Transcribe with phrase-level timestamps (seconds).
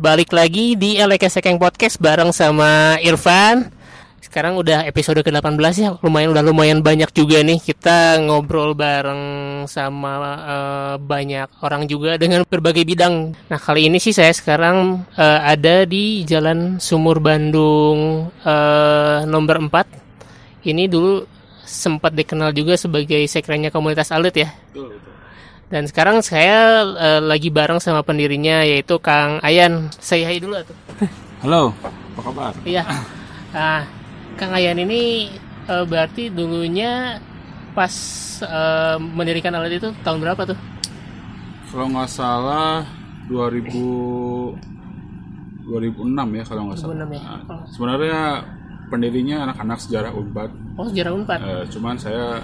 [0.00, 3.68] balik lagi di Eleke Sekeng Podcast bareng sama Irfan.
[4.24, 9.20] Sekarang udah episode ke-18 ya, lumayan udah lumayan banyak juga nih kita ngobrol bareng
[9.68, 13.36] sama eh, banyak orang juga dengan berbagai bidang.
[13.52, 20.64] Nah, kali ini sih saya sekarang eh, ada di Jalan Sumur Bandung eh, nomor 4.
[20.64, 21.28] Ini dulu
[21.68, 24.48] sempat dikenal juga sebagai sekrennya komunitas alut ya.
[24.72, 25.19] Betul.
[25.70, 29.86] Dan sekarang saya eh, lagi bareng sama pendirinya yaitu Kang Ayan.
[30.02, 30.74] Saya hai dulu tuh.
[31.46, 32.52] Halo, apa kabar?
[32.66, 32.82] Iya.
[33.54, 33.86] Nah,
[34.38, 35.30] Kang Ayan ini
[35.70, 37.22] eh, berarti dulunya
[37.70, 37.94] pas
[38.42, 40.58] eh, mendirikan alat itu tahun berapa tuh?
[41.70, 42.82] Kalau nggak salah
[43.30, 43.70] 2000
[45.70, 45.70] 2006
[46.34, 46.98] ya kalau nggak salah.
[46.98, 47.22] 2006 ya.
[47.46, 48.42] Nah, sebenarnya
[48.90, 50.50] pendirinya anak-anak sejarah Unpad.
[50.74, 51.38] Oh, sejarah Unpad.
[51.46, 52.42] Eh, cuman saya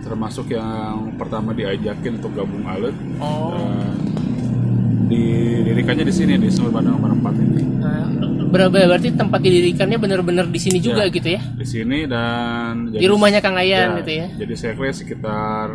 [0.00, 2.94] termasuk yang pertama diajakin untuk gabung alut.
[3.18, 3.52] Oh.
[3.52, 3.96] Dan
[5.08, 7.62] didirikannya di sini di Sumur Bandung nomor 4 ini.
[7.80, 8.04] Nah,
[8.48, 11.12] berapa berarti tempat didirikannya benar-benar di sini juga Ya.
[11.12, 11.40] gitu ya?
[11.56, 14.26] Di sini dan Di rumahnya Kang Ayan gitu ya.
[14.36, 15.66] Jadi saya kira sekitar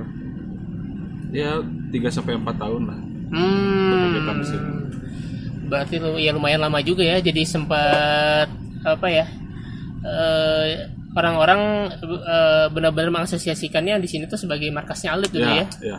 [1.34, 3.00] ya 3 sampai 4 tahun lah.
[3.34, 4.62] kegiatan di sini.
[4.62, 4.82] Hmm.
[5.66, 7.18] Berarti ya lumayan lama juga ya.
[7.18, 8.46] Jadi sempat
[8.86, 9.26] apa ya?
[10.04, 11.62] eh, orang-orang
[12.02, 15.66] eh, benar-benar mengasosiasikannya di sini tuh sebagai markasnya Alit dulu ya.
[15.82, 15.98] ya.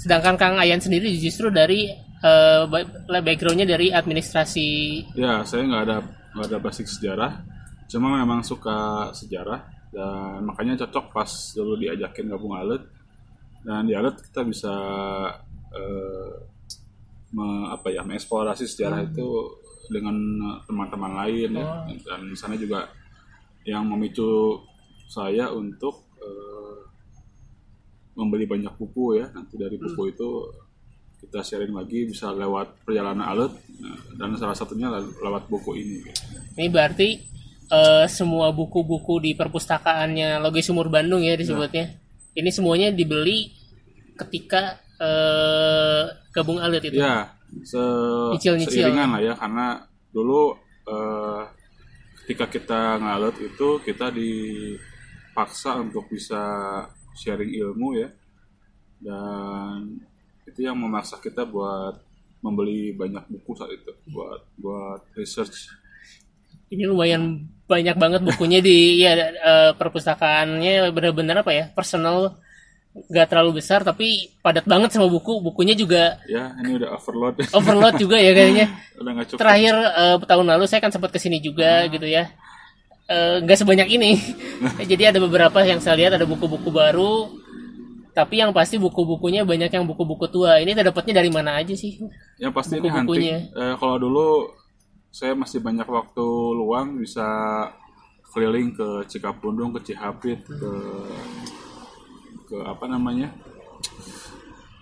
[0.00, 4.68] Sedangkan Kang Ayan sendiri justru dari ba- backgroundnya dari administrasi.
[5.14, 5.96] Ya, saya nggak ada
[6.34, 7.44] nggak ada basic sejarah,
[7.90, 9.60] cuma memang suka sejarah
[9.92, 12.84] dan makanya cocok pas dulu diajakin gabung alut
[13.64, 14.72] dan di alut kita bisa
[17.32, 19.28] me- apa ya mengeksplorasi sejarah itu
[19.88, 20.16] dengan
[20.68, 22.88] teman-teman lain ya dan di sana juga
[23.68, 24.56] yang memicu
[25.04, 26.78] saya untuk eh,
[28.16, 30.28] membeli banyak buku ya nanti dari buku itu
[31.18, 33.52] kita sharing lagi bisa lewat perjalanan alut
[33.82, 35.98] nah, dan salah satunya le- lewat buku ini.
[36.56, 37.08] Ini berarti
[37.68, 41.92] eh, semua buku-buku di perpustakaannya Logi Sumur Bandung ya disebutnya.
[42.32, 43.50] Ini semuanya dibeli
[44.14, 46.98] ketika eh, gabung Alit itu.
[47.02, 47.80] ya se
[48.36, 48.76] Nyicil-nyicil.
[48.86, 49.66] seiringan lah ya karena
[50.14, 50.54] dulu
[50.86, 51.42] eh,
[52.28, 56.36] ketika kita ngalut itu kita dipaksa untuk bisa
[57.16, 58.12] sharing ilmu ya.
[59.00, 59.96] Dan
[60.44, 61.96] itu yang memaksa kita buat
[62.44, 65.72] membeli banyak buku saat itu buat buat research.
[66.68, 72.36] Ini lumayan banyak banget bukunya di ya eh, perpustakaannya benar-benar apa ya personal
[73.06, 75.38] nggak terlalu besar tapi padat banget sama buku.
[75.38, 77.34] Bukunya juga ya ini udah overload.
[77.58, 78.66] overload juga ya kayaknya.
[79.00, 79.40] Udah nggak cukup.
[79.40, 82.34] Terakhir eh, tahun lalu saya kan sempat ke sini juga gitu ya.
[83.08, 84.18] Eh, nggak sebanyak ini.
[84.90, 87.30] Jadi ada beberapa yang saya lihat ada buku-buku baru.
[88.12, 90.58] Tapi yang pasti buku-bukunya banyak yang buku-buku tua.
[90.58, 92.02] Ini dapatnya dari mana aja sih?
[92.42, 93.36] Yang pasti ini Buku-bukunya.
[93.46, 93.62] hunting.
[93.62, 94.28] Eh, kalau dulu
[95.14, 96.26] saya masih banyak waktu
[96.58, 97.24] luang bisa
[98.28, 100.72] keliling ke Cikapundung, ke Cihapit, ke
[102.48, 103.28] ke apa namanya?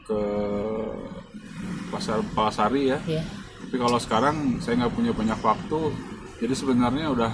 [0.07, 0.21] ke
[1.91, 2.99] pasar Palasari ya.
[3.11, 3.23] ya
[3.67, 5.81] Tapi kalau sekarang saya nggak punya banyak waktu,
[6.39, 7.33] jadi sebenarnya udah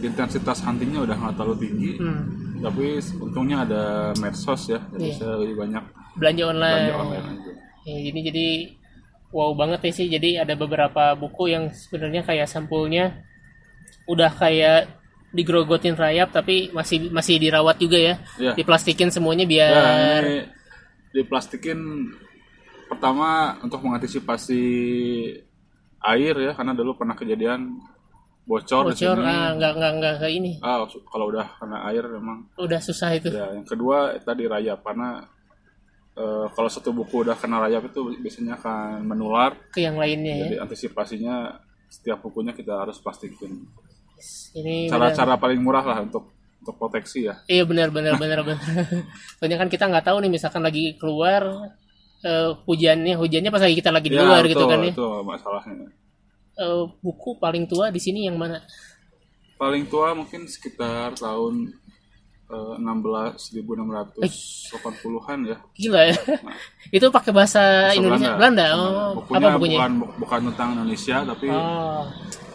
[0.00, 1.92] intensitas huntingnya udah nggak terlalu tinggi.
[2.00, 2.24] hmm.
[2.62, 3.82] Tapi untungnya ada
[4.22, 5.16] medsos ya, jadi Iya.
[5.18, 5.84] saya lebih banyak
[6.14, 7.52] belanja online, belanja online aja.
[7.82, 8.46] Ya, ini jadi
[9.34, 13.26] wow banget ya sih jadi ada beberapa buku yang sebenarnya kayak sampulnya
[14.06, 15.01] udah kayak
[15.32, 18.52] digrogotin rayap tapi masih masih dirawat juga ya Iya.
[18.54, 20.38] diplastikin semuanya Ya, biar ini
[21.12, 21.78] diplastikin
[22.86, 24.62] pertama untuk mengantisipasi
[26.02, 27.80] air ya karena dulu pernah kejadian
[28.42, 29.24] bocor, di bocor sini.
[29.24, 33.30] ah, nggak nggak nggak kayak ini Ah, kalau udah kena air memang udah susah itu
[33.30, 33.54] ya.
[33.54, 35.24] Yang kedua tadi rayap karena
[36.12, 39.56] eh, kalau satu buku udah kena rayap itu biasanya akan menular.
[39.70, 41.56] ke yang lainnya ya Jadi antisipasinya
[41.88, 43.68] setiap bukunya kita harus plastikin.
[44.56, 44.88] Ini.
[44.88, 47.42] Cara-cara paling murah lah untuk untuk proteksi ya.
[47.50, 48.62] iya benar benar benar benar.
[49.42, 51.74] Soalnya kan kita nggak tahu nih misalkan lagi keluar
[52.22, 54.94] eh, hujannya hujannya pas lagi kita lagi di Ya, luar gitu kan ya.
[54.94, 55.90] Itu masalahnya.
[56.54, 58.62] Eh, buku paling tua di sini yang mana?
[59.58, 61.74] Paling tua mungkin sekitar tahun
[62.46, 65.56] eh, 16 1680-an ya.
[65.74, 66.16] gila ya.
[66.96, 69.78] Itu pakai bahasa Bahasa Indonesia Belanda, oh bukunya, apa bukunya?
[69.82, 69.92] bukan
[70.22, 72.06] bukan tentang Indonesia tapi oh.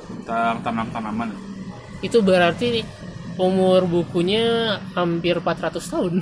[0.07, 1.56] tentang tanam-tanaman.
[1.99, 2.81] Itu berarti
[3.35, 4.45] umur bukunya
[4.93, 6.13] hampir 400 tahun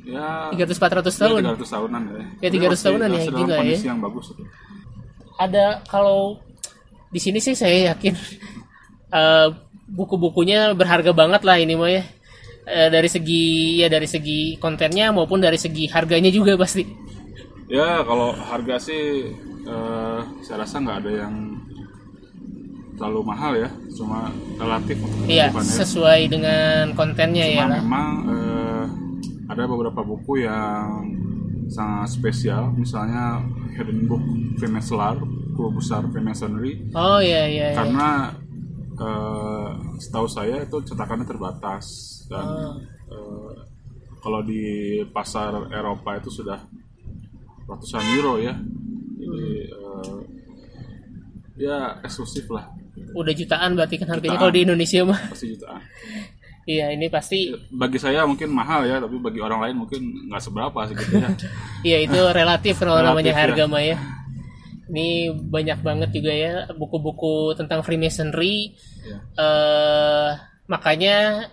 [0.00, 2.22] Ya 300 400 tahun ya, 300 tahunan ya.
[2.40, 3.76] Ya, 300 Tapi masih- tahunan ya, gila ya.
[3.78, 4.26] yang bagus.
[5.36, 6.40] ada kalau
[7.08, 8.14] di sini sih saya yakin
[9.12, 9.48] eh,
[9.86, 12.04] buku-bukunya berharga banget lah ini mah ya
[12.62, 16.86] Eh, dari segi ya dari segi kontennya maupun dari segi harganya juga pasti
[17.66, 19.26] Ya kalau harga sih
[19.64, 21.34] eh, saya rasa nggak ada yang
[23.00, 27.64] terlalu mahal ya, cuma relatif untuk Iya, sesuai dengan kontennya ya.
[27.64, 28.84] Cuma memang eh,
[29.48, 31.08] ada beberapa buku yang
[31.66, 33.40] sangat spesial, misalnya
[33.72, 34.20] Hidden Book
[34.60, 35.16] Freemasonry,
[35.56, 37.68] buku besar Freemasonry, Oh iya iya.
[37.72, 37.78] iya.
[37.80, 38.08] karena
[38.92, 41.86] eh, setahu saya itu cetakannya terbatas
[42.28, 42.74] dan Oh.
[43.08, 43.52] eh,
[44.20, 44.60] kalau di
[45.08, 46.60] pasar Eropa itu sudah
[47.64, 48.52] ratusan euro ya,
[49.16, 50.18] jadi eh,
[51.56, 52.68] ya eksklusif lah,
[53.14, 55.20] Udah jutaan berarti kan harganya kalau di Indonesia mah.
[55.30, 55.82] pasti jutaan.
[56.68, 60.78] Iya, ini pasti Bagi saya mungkin mahal ya, tapi bagi orang lain mungkin nggak seberapa
[60.86, 61.28] segitu ya.
[61.88, 63.38] iya itu relatif kalau namanya ya.
[63.42, 63.98] harga mah ya.
[64.90, 68.74] Ini banyak banget juga ya buku-buku tentang Freemasonry.
[69.00, 69.18] Ya.
[69.40, 70.30] eh
[70.70, 71.48] makanya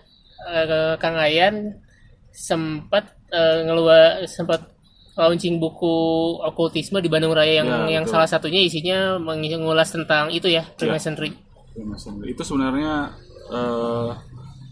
[0.46, 1.82] eh, Kang Ayan
[2.30, 4.77] sempat eh, ngelua sempat
[5.18, 5.94] launching buku
[6.40, 8.14] okultisme di Bandung Raya yang Ya, yang betul.
[8.14, 11.34] salah satunya isinya mengulas tentang itu ya Freemasonry.
[11.74, 12.30] Freemasonry.
[12.30, 13.10] Itu sebenarnya
[13.50, 14.10] eh,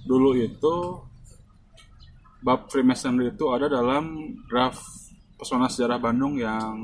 [0.07, 0.75] dulu itu
[2.39, 4.05] bab Freemasonry itu ada dalam
[4.47, 4.79] draft
[5.35, 6.79] pesona sejarah Bandung yang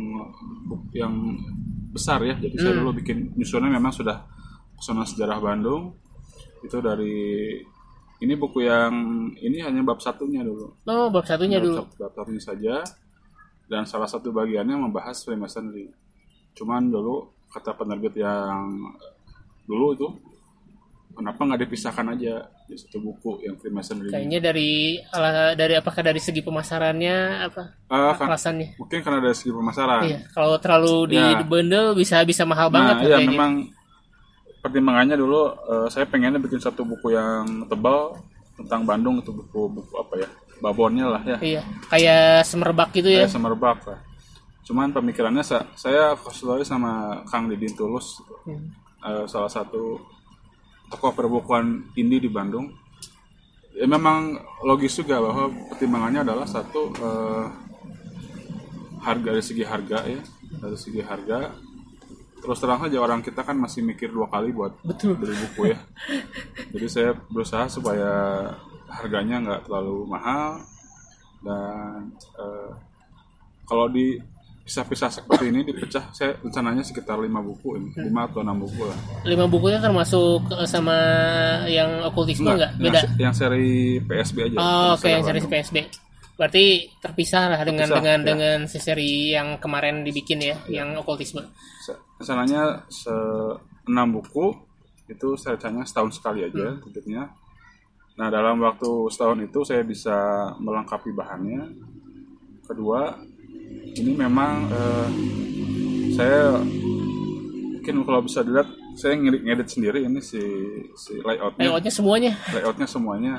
[0.90, 1.14] yang
[1.88, 2.34] besar ya.
[2.34, 4.26] Jadi saya dulu bikin nyusunnya memang sudah
[4.74, 5.94] pesona sejarah Bandung
[6.60, 7.58] itu dari
[8.18, 8.94] ini buku yang
[9.34, 10.74] ini hanya bab satunya dulu.
[10.84, 11.78] Oh, bab satunya Bab dulu.
[11.78, 12.74] satu- bab satunya saja
[13.66, 15.90] dan salah satu bagiannya membahas Freemasonry.
[16.52, 18.72] Cuman dulu kata penerbit yang
[19.62, 20.08] dulu itu
[21.12, 24.08] kenapa nggak dipisahkan aja di satu buku yang Freemasonry?
[24.08, 24.70] Kayaknya dari
[25.08, 28.76] ala- dari apakah dari segi pemasarannya apa Ah, kan- alasannya?
[28.76, 30.02] mungkin karena dari segi pemasaran.
[30.04, 31.40] Iya, kalau terlalu di Ya.
[31.42, 33.28] bundle bisa bisa mahal Nah, banget iya harganya.
[33.30, 33.52] memang
[34.58, 38.14] pertimbangannya dulu eh, saya pengennya bikin satu buku yang tebal
[38.54, 40.28] tentang Bandung itu buku-buku apa ya
[40.62, 43.26] babonnya lah ya Iya, kayak semerbak gitu ya.
[43.26, 43.98] kayak semerbak lah.
[44.62, 48.70] Cuman pemikirannya sa- saya konsultasi sama Kang Didin Tulus, Hmm.
[49.02, 49.98] eh, salah satu
[50.86, 52.70] tokoh perbukuan indie di Bandung.
[53.72, 57.46] Ya, memang logis juga bahwa pertimbangannya adalah satu eh,
[59.02, 60.22] harga dari segi harga ya,
[60.54, 61.50] dari segi harga.
[62.38, 65.14] Terus terang saja orang kita kan masih mikir dua kali buat Betul.
[65.14, 65.78] beli buku ya.
[66.74, 68.10] Jadi saya berusaha supaya
[68.92, 70.60] harganya nggak terlalu mahal
[71.42, 72.70] dan eh,
[73.64, 74.20] kalau di
[74.62, 78.94] pisah-pisah seperti ini dipecah saya rencananya sekitar lima buku ini lima atau enam buku lah
[79.26, 80.94] Lima bukunya termasuk eh, sama
[81.66, 82.70] yang okultisme enggak?
[82.78, 83.00] yang, Beda.
[83.18, 85.42] yang seri PSB aja Oh, oke yang Bandung.
[85.42, 85.76] seri PSB.
[86.32, 86.64] Berarti
[86.98, 88.26] terpisah lah dengan Terpisah, dengan ya.
[88.26, 91.42] dengan si seri yang kemarin dibikin ya, yang okultisme.
[92.18, 93.12] Rencananya se
[93.90, 94.54] enam buku
[95.10, 97.26] itu saya rencananya setahun sekali aja terbitnya
[98.22, 100.14] nah dalam waktu setahun itu saya bisa
[100.62, 101.74] melengkapi bahannya
[102.62, 103.18] kedua
[103.98, 105.08] ini memang eh,
[106.14, 106.62] saya
[107.82, 110.38] mungkin kalau bisa dilihat saya ngedit, ngedit sendiri ini si
[110.94, 112.32] si layoutnya Layoutnya semuanya.
[112.54, 113.34] layoutnya semuanya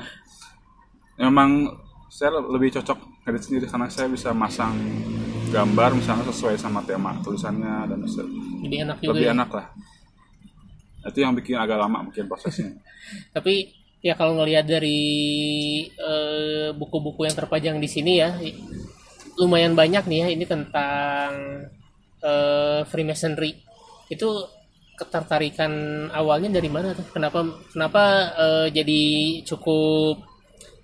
[1.16, 1.72] memang
[2.12, 4.76] saya lebih cocok ngedit sendiri karena saya bisa masang
[5.48, 9.10] gambar misalnya sesuai sama tema tulisannya dan Jadi enak juga.
[9.16, 9.32] lebih ya.
[9.32, 9.66] enak lah
[11.08, 12.68] itu yang bikin agak lama mungkin prosesnya
[13.36, 15.00] Tapi ya kalau ngelihat dari
[15.88, 18.30] eh, buku-buku yang terpajang di sini ya,
[19.40, 21.30] lumayan banyak nih ya ini tentang
[22.22, 23.52] eh, Freemasonry.
[24.12, 24.28] Itu
[24.94, 25.72] ketertarikan
[26.14, 27.06] awalnya dari mana tuh?
[27.10, 27.40] Kenapa
[27.72, 28.02] kenapa
[28.38, 29.02] eh, jadi
[29.48, 30.22] cukup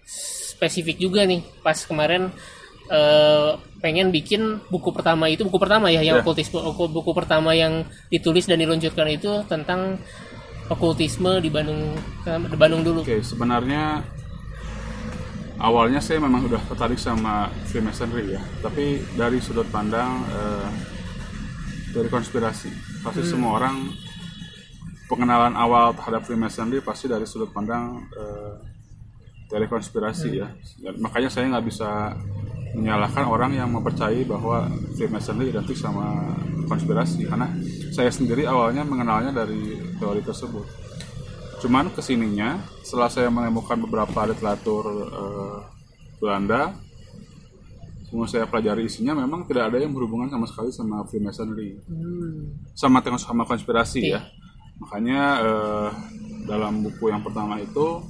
[0.04, 2.28] spesifik juga nih pas kemarin
[2.90, 6.22] eh, pengen bikin buku pertama itu buku pertama ya yang Ya.
[6.24, 9.96] okultisme oku- buku pertama yang ditulis dan diluncurkan itu tentang
[10.70, 13.02] okultisme di Bandung di Bandung dulu.
[13.02, 14.00] oke sebenarnya
[15.60, 18.42] awalnya saya memang udah tertarik sama Freemasonry ya.
[18.64, 20.68] Tapi dari sudut pandang eh,
[21.92, 22.72] dari konspirasi.
[23.04, 23.92] Pasti semua orang
[25.06, 28.54] pengenalan awal terhadap Freemasonry pasti dari sudut pandang eh,
[29.52, 30.48] dari konspirasi ya.
[30.80, 32.16] Dan makanya saya nggak bisa
[32.70, 36.32] menyalahkan orang yang mempercayai bahwa Freemasonry identik sama
[36.66, 37.28] konspirasi.
[37.28, 37.52] Karena
[38.00, 40.64] saya sendiri awalnya mengenalnya dari teori tersebut.
[41.60, 45.58] Cuman ke sininya setelah saya menemukan beberapa literatur eh,
[46.16, 46.72] Belanda
[48.10, 51.78] semua saya pelajari isinya memang tidak ada yang berhubungan sama sekali sama Freemasonry.
[52.74, 54.24] Sama dengan sama konspirasi ya.
[54.80, 55.88] Makanya eh,
[56.48, 58.00] dalam buku yang pertama itu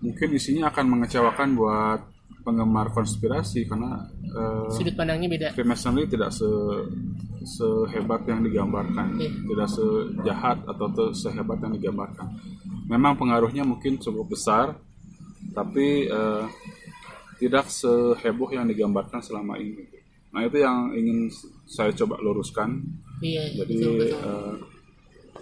[0.00, 2.00] mungkin isinya akan mengecewakan buat
[2.42, 5.48] penggemar konspirasi karena eh, Sudut pandangnya beda.
[5.54, 6.48] Freemasonry tidak se
[7.48, 9.30] sehebat yang digambarkan, Iya.
[9.48, 12.28] tidak sejahat atau sehebat yang digambarkan.
[12.86, 14.76] Memang pengaruhnya mungkin cukup besar,
[15.56, 16.44] tapi eh,
[17.38, 19.88] tidak seheboh yang digambarkan selama ini.
[20.28, 21.32] Nah itu yang ingin
[21.64, 22.84] saya coba luruskan.
[23.18, 24.20] Iya, Jadi betul betul.
[24.20, 24.54] eh,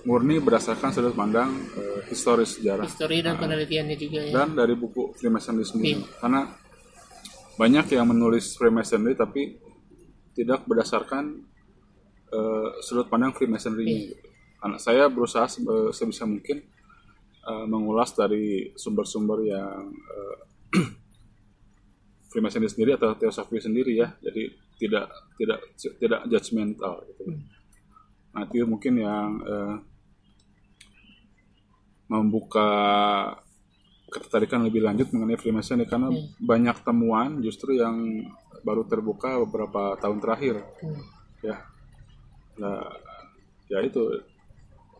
[0.07, 4.33] murni berdasarkan sudut pandang eh, historis sejarah Histori dan penelitiannya juga ya.
[4.33, 5.99] dan dari buku Freemasonry sendiri.
[5.99, 6.23] Iya.
[6.23, 6.41] Karena
[7.57, 9.43] banyak yang menulis Freemasonry tapi
[10.37, 11.41] tidak berdasarkan
[12.33, 13.87] eh, sudut pandang Freemasonry.
[13.87, 14.16] Iya.
[14.64, 16.62] Anak saya berusaha se- sebisa mungkin
[17.47, 20.37] eh, mengulas dari sumber-sumber yang eh,
[22.30, 24.11] Freemasonry sendiri atau teosofi sendiri ya.
[24.21, 25.09] Jadi tidak
[25.40, 27.23] tidak tidak judgmental gitu.
[27.33, 27.42] Hmm.
[28.37, 29.76] Nah, itu mungkin yang eh,
[32.06, 32.68] membuka
[34.06, 38.23] ketertarikan lebih lanjut mengenai Freemasonry karena banyak temuan justru yang
[38.62, 41.02] baru terbuka beberapa tahun terakhir Hmm.
[41.42, 41.56] ya
[42.57, 42.83] nah
[43.69, 44.01] ya itu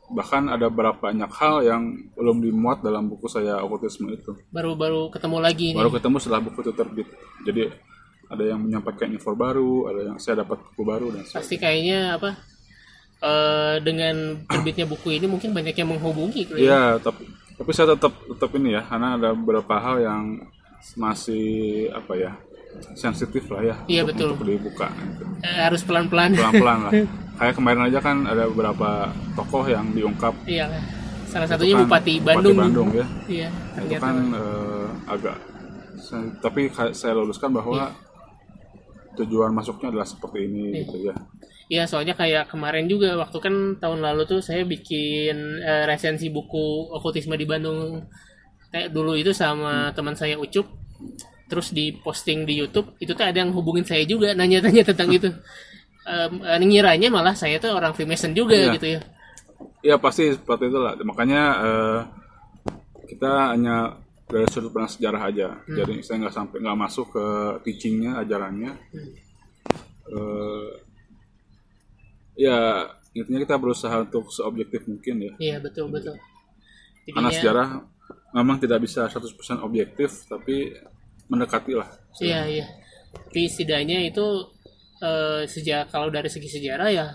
[0.07, 1.83] bahkan ada berapa banyak hal yang
[2.15, 5.79] belum dimuat dalam buku saya okultisme itu Baru-baru ketemu lagi nih.
[5.83, 7.09] baru ketemu setelah buku itu terbit
[7.43, 7.75] jadi
[8.27, 11.39] ada yang menyampaikan info baru ada yang saya dapat buku baru dan sebagainya.
[11.43, 12.31] Pasti kayaknya apa?
[13.17, 16.57] eh dengan terbitnya buku ini mungkin banyak yang menghubungi ya.
[16.61, 17.25] Iya, tapi
[17.57, 20.25] tapi saya tetap tetap ini ya, karena ada beberapa hal yang
[21.01, 22.33] masih apa ya
[22.95, 24.29] sensitif lah ya Iya, untuk, betul.
[24.35, 25.25] untuk dibuka gitu.
[25.43, 26.31] Eh, harus pelan-pelan.
[26.33, 26.93] pelan-pelan lah.
[27.39, 30.73] Kayak kemarin aja kan ada beberapa tokoh yang diungkap Iya.
[31.29, 32.57] Salah itu satunya kan Bupati Bandung.
[32.57, 33.07] Bandung ya.
[33.29, 34.03] Iya, Itu ternyata.
[34.03, 35.37] kan eh, agak
[36.39, 37.91] tapi saya luruskan bahwa
[39.17, 40.81] tujuan masuknya adalah seperti ini Iya.
[40.85, 41.15] gitu ya.
[41.67, 46.95] Iya, soalnya kayak kemarin juga waktu kan tahun lalu tuh saya bikin eh, resensi buku
[46.95, 48.07] okultisme di Bandung.
[48.71, 50.69] Kayak dulu itu sama teman saya Ucup.
[51.47, 55.31] Terus di posting di YouTube, itu tuh ada yang hubungin saya juga nanya-nanya tentang itu.
[56.07, 58.75] Eh, ngiranya malah saya tuh orang Freemason juga Iya.
[58.79, 59.01] gitu ya.
[59.83, 60.99] Ya pasti seperti itulah.
[61.03, 62.01] Makanya eh,
[63.07, 63.95] kita hanya
[64.27, 65.49] dari sudut pandang sejarah aja.
[65.67, 67.27] Jadi saya nggak sampai nggak masuk ke
[67.63, 68.73] teachingnya, ajarannya.
[70.07, 70.69] Eh,
[72.37, 72.87] ya
[73.17, 75.33] intinya kita berusaha untuk seobjektif mungkin ya.
[75.39, 76.19] Iya, betul betul.
[77.07, 77.69] Karena sejarah
[78.35, 80.75] memang tidak bisa 100% objektif, tapi
[81.27, 81.89] mendekati lah.
[82.19, 82.67] Iya iya.
[83.13, 84.25] Tapi setidaknya itu
[84.99, 87.07] eh, sejak kalau dari segi sejarah ya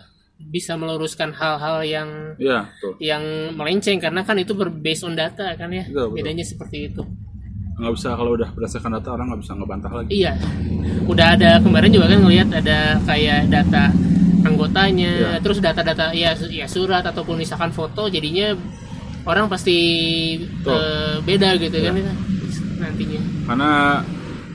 [0.42, 2.98] bisa meluruskan hal-hal yang Iya, tuh.
[2.98, 3.22] yang
[3.54, 5.86] melenceng karena kan itu berbased on data kan ya.
[5.86, 6.18] Betul, betul.
[6.18, 7.02] Bedanya seperti itu.
[7.78, 10.10] Nggak bisa kalau udah berdasarkan data orang nggak bisa ngebantah lagi.
[10.12, 10.34] Iya.
[11.06, 13.84] Udah ada kemarin juga kan ngelihat ada kayak data
[14.42, 15.40] anggotanya, Iya.
[15.40, 18.58] terus data-data ya ya surat ataupun misalkan foto jadinya
[19.24, 19.78] orang pasti
[20.42, 20.74] Betul.
[20.74, 21.86] eh, beda gitu Iya.
[21.86, 22.14] kan ya,
[22.82, 23.22] nantinya.
[23.46, 23.72] karena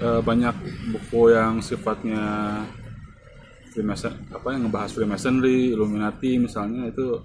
[0.02, 0.54] eh, banyak
[0.92, 2.24] buku yang sifatnya
[3.70, 7.20] Freemason apa yang ngebahas Freemasonry, Illuminati misalnya itu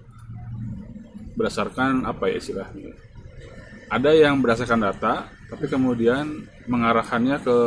[1.36, 2.92] berdasarkan apa ya istilahnya
[3.92, 7.58] ada yang berdasarkan data tapi kemudian mengarahkannya ke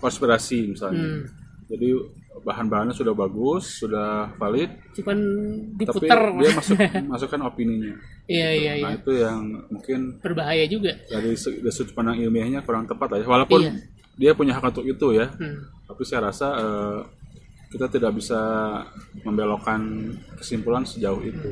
[0.00, 1.24] konspirasi misalnya Hmm.
[1.70, 1.88] jadi
[2.34, 5.18] bahan-bahannya sudah bagus sudah valid Cuman
[5.78, 6.20] tapi diputar.
[6.34, 6.76] dia masuk
[7.12, 7.92] masukkan opininya
[8.24, 8.84] Iya iya iya.
[8.84, 10.96] nah itu yang mungkin Berbahaya juga.
[11.04, 13.72] dari sudut pandang ilmiahnya kurang tepat aja walaupun Iya.
[14.14, 15.60] dia punya hak untuk itu ya Hmm.
[15.84, 16.98] tapi saya rasa eh,
[17.68, 18.40] kita tidak bisa
[19.20, 19.80] membelokkan
[20.34, 21.50] kesimpulan sejauh itu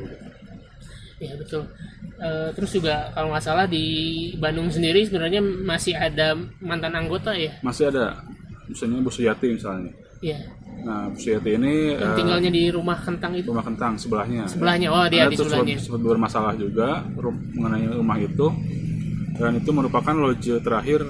[1.20, 1.68] Ya betul.
[2.16, 3.84] Eh, terus juga kalau nggak salah di
[4.34, 7.52] Bandung sendiri sebenarnya masih ada mantan anggota ya.
[7.60, 8.24] masih ada
[8.64, 10.38] misalnya Bu Suyati misalnya Iya.
[10.80, 13.48] nah Bu Suyati ini Yang eh, tinggalnya di rumah kentang itu.
[13.48, 14.88] rumah kentang sebelahnya Sebelahnya.
[14.88, 15.74] Oh dia Karena di sebelahnya.
[15.74, 16.88] sempat, sempat bermasalah juga
[17.50, 18.46] mengenai rumah itu
[19.34, 21.00] dan itu merupakan loje terakhir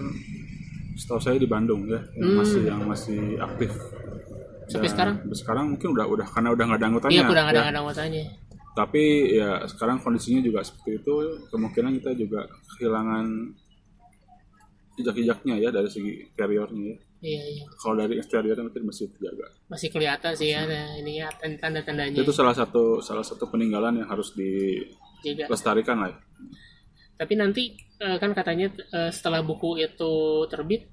[0.92, 4.68] setahu saya di Bandung ya yang masih yang masih aktif Hmm.
[4.70, 5.14] Sampai Dan sekarang?
[5.18, 7.42] sampai sekarang mungkin udah udah karena udah nggak ada anggotanya Iya ada ya.
[7.42, 8.22] nggak ada anggotanya.
[8.70, 9.02] tapi
[9.34, 11.14] ya sekarang kondisinya juga seperti itu
[11.48, 12.40] kemungkinan kita juga
[12.70, 13.26] kehilangan
[14.94, 17.64] jejak-jejaknya ya dari segi interiornya ya Iya iya.
[17.76, 22.32] kalau dari eksteriornya mungkin masih terjaga Masih kelihatan sih ya nah, ini ya tanda-tandanya itu
[22.32, 26.18] salah satu salah satu peninggalan yang harus dilestarikan lah ya.
[27.20, 30.88] Tapi nanti eh, kan katanya eh, setelah buku itu terbit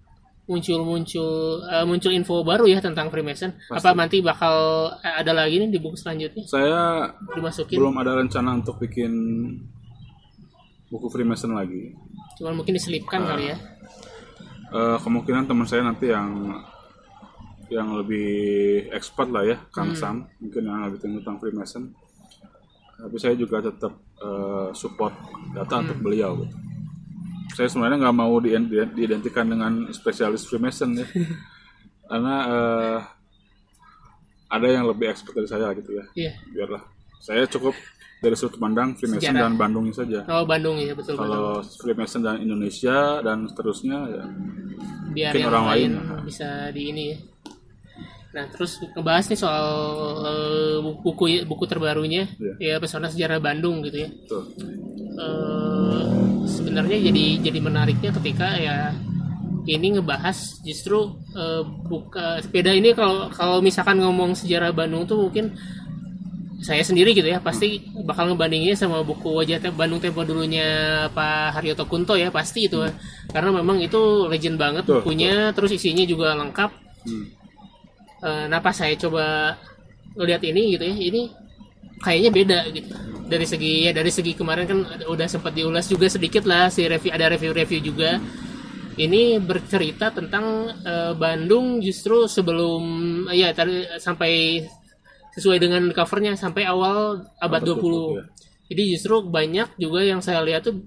[0.52, 3.56] muncul-muncul eh, muncul info baru ya tentang Freemason.
[3.72, 7.08] Apa nanti bakal ada lagi nih di buku selanjutnya saya
[7.40, 7.80] dimasukin?
[7.80, 9.16] belum ada rencana untuk bikin
[10.92, 11.96] buku Freemason lagi
[12.38, 13.58] Cuman mungkin diselipkan kali ya.
[14.68, 16.52] Eh, kemungkinan teman saya nanti yang
[17.68, 18.28] yang lebih
[18.92, 20.28] expert lah ya Kang Sam.
[20.40, 21.84] Mungkin yang lebih tahu tentang Freemason.
[22.98, 25.14] Tapi saya juga tetap eh, support
[25.52, 26.56] data untuk beliau gitu.
[27.48, 31.08] saya sebenarnya nggak mau di- di- diidentikan dengan spesialis Freemason ya.
[32.10, 33.00] Karena eh,
[34.48, 36.06] ada yang lebih expert dari saya gitu ya.
[36.14, 36.32] Iya.
[36.50, 36.84] biarlah.
[37.20, 37.76] Saya cukup
[38.18, 39.42] dari sudut pandang Freemason Sejarah.
[39.44, 41.28] dan Bandungnya saja Oh Bandung ya betul betul.
[41.28, 44.24] kalau Freemason dan Indonesia dan seterusnya ya
[45.08, 46.24] Biar mungkin yang orang lain lain.
[46.24, 47.18] bisa di ini ya.
[48.30, 49.66] Nah, terus ngebahas nih soal
[50.22, 52.54] eh, buku buku terbarunya Iya.
[52.60, 54.10] ya Pesona Sejarah Bandung gitu ya.
[54.12, 54.44] Betul.
[55.18, 56.06] Eh,
[56.48, 58.94] sebenarnya jadi jadi menariknya ketika ya
[59.66, 60.98] ini ngebahas justru
[61.34, 65.58] eh, buka beda ini kalau kalau misalkan ngomong sejarah Bandung tuh mungkin
[66.58, 71.54] saya sendiri gitu ya pasti bakal ngebandinginnya sama buku wajah Te- Bandung Tempo dulunya Pak
[71.54, 72.82] Haryoto Kunto ya pasti itu.
[73.30, 76.72] Karena memang itu legend banget Betul, bukunya terus isinya juga lengkap.
[77.06, 77.26] Hmm.
[78.26, 79.54] Eh, nah pas saya coba
[80.18, 81.22] ngeliat ini gitu ya ini
[82.02, 82.94] kayaknya beda gitu.
[83.30, 87.14] Dari segi ya dari segi kemarin kan udah sempat diulas juga sedikit lah si review
[87.14, 88.18] ada review-review juga.
[88.98, 92.82] Ini bercerita tentang eh, Bandung justru sebelum
[93.30, 94.66] ya tadi sampai
[95.38, 98.18] sesuai dengan covernya sampai awal abad Abad 20.
[98.18, 98.24] 20, ya.
[98.68, 100.84] Jadi justru banyak juga yang saya lihat tuh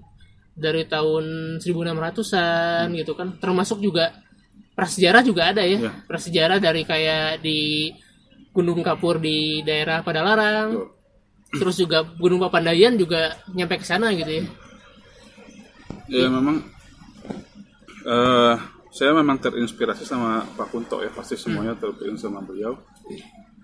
[0.51, 4.11] dari tahun 1600-an gitu kan termasuk juga
[4.75, 5.87] prasejarah juga ada ya.
[5.87, 5.91] Ya.
[6.05, 7.89] Prasejarah dari kayak di
[8.51, 10.75] Gunung Kapur di daerah Padalarang.
[10.75, 10.89] Betul.
[11.51, 14.43] Terus juga Gunung Papandayan juga nyampe ke sana gitu ya.
[16.11, 16.59] Ya memang
[18.03, 18.55] eh
[18.91, 22.75] saya memang terinspirasi sama Pak Kunto ya pasti semuanya terinspirasi sama beliau.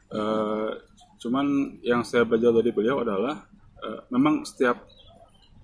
[0.07, 0.71] Eh
[1.17, 1.45] cuman
[1.81, 3.41] yang saya belajar dari beliau adalah
[3.81, 4.85] eh, memang setiap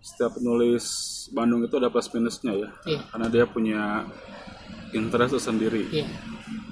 [0.04, 0.84] setiap penulis
[1.32, 3.02] Bandung itu ada plus minusnya ya, Iya.
[3.08, 3.82] karena dia punya
[4.92, 5.88] interest tersendiri.
[5.94, 6.08] Iya.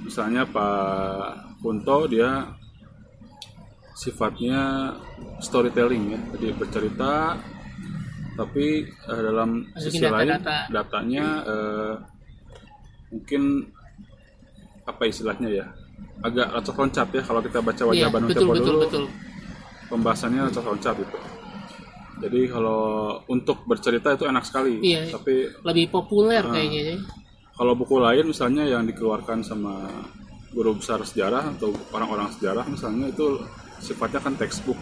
[0.04, 2.52] Misalnya Pak Kunto dia
[3.96, 4.92] sifatnya
[5.40, 7.38] storytelling ya, jadi bercerita
[8.34, 10.58] tapi eh, dalam Masukin sisi lain data-data.
[10.74, 11.94] datanya eh,
[13.12, 13.42] mungkin
[14.84, 15.66] apa istilahnya ya
[16.22, 19.04] agak loncat loncat ya kalau kita baca wajah Iya, Bandung betul dulu betul.
[19.88, 21.18] pembahasannya loncat loncat itu
[22.22, 22.82] jadi kalau
[23.26, 25.10] untuk bercerita itu enak sekali Iya.
[25.12, 26.54] tapi Lebih populer Ah.
[26.54, 26.98] kayaknya ya.
[27.52, 29.90] kalau buku lain misalnya yang dikeluarkan sama
[30.52, 33.42] guru besar sejarah atau orang-orang sejarah misalnya itu
[33.80, 34.78] sifatnya kan textbook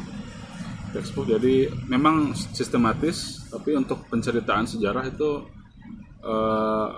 [0.92, 5.46] textbook jadi memang sistematis tapi untuk penceritaan sejarah itu
[6.20, 6.90] eh,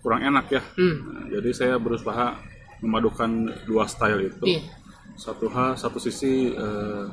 [0.00, 0.96] kurang enak ya Hmm.
[1.04, 2.40] Nah, jadi saya berusaha
[2.84, 3.30] memadukan
[3.64, 4.60] dua style itu Iya.
[5.16, 7.06] satu hal satu sisi eh,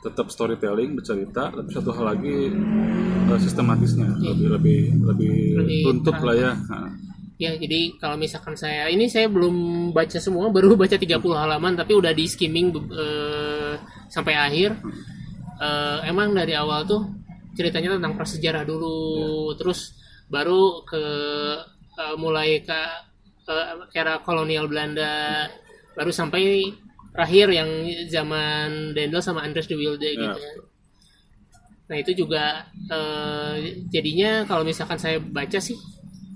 [0.00, 2.54] tetap storytelling bercerita tapi satu hal lagi
[3.26, 5.34] eh, sistematisnya lebih lebih lebih.
[5.58, 6.26] Lebih tuntut terang.
[6.26, 6.90] lah ya Nah,
[7.36, 11.92] Ya, jadi kalau misalkan saya ini saya belum baca semua, baru baca 30 halaman tapi
[11.92, 13.76] udah di skimming eh,
[14.08, 14.72] sampai akhir.
[15.56, 17.04] Eh, emang dari awal tuh
[17.52, 19.92] ceritanya tentang prasejarah dulu, terus
[20.32, 21.02] baru ke
[21.92, 22.80] eh, mulai ke
[23.48, 25.46] eh, era kolonial Belanda,
[25.96, 26.70] baru sampai
[27.14, 27.70] terakhir yang
[28.12, 30.52] zaman Dendel sama Andres de Wilde Ya, gitu ya.
[31.86, 35.78] Nah itu juga eh, jadinya kalau misalkan saya baca sih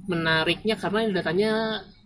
[0.08, 1.50] menariknya karena datanya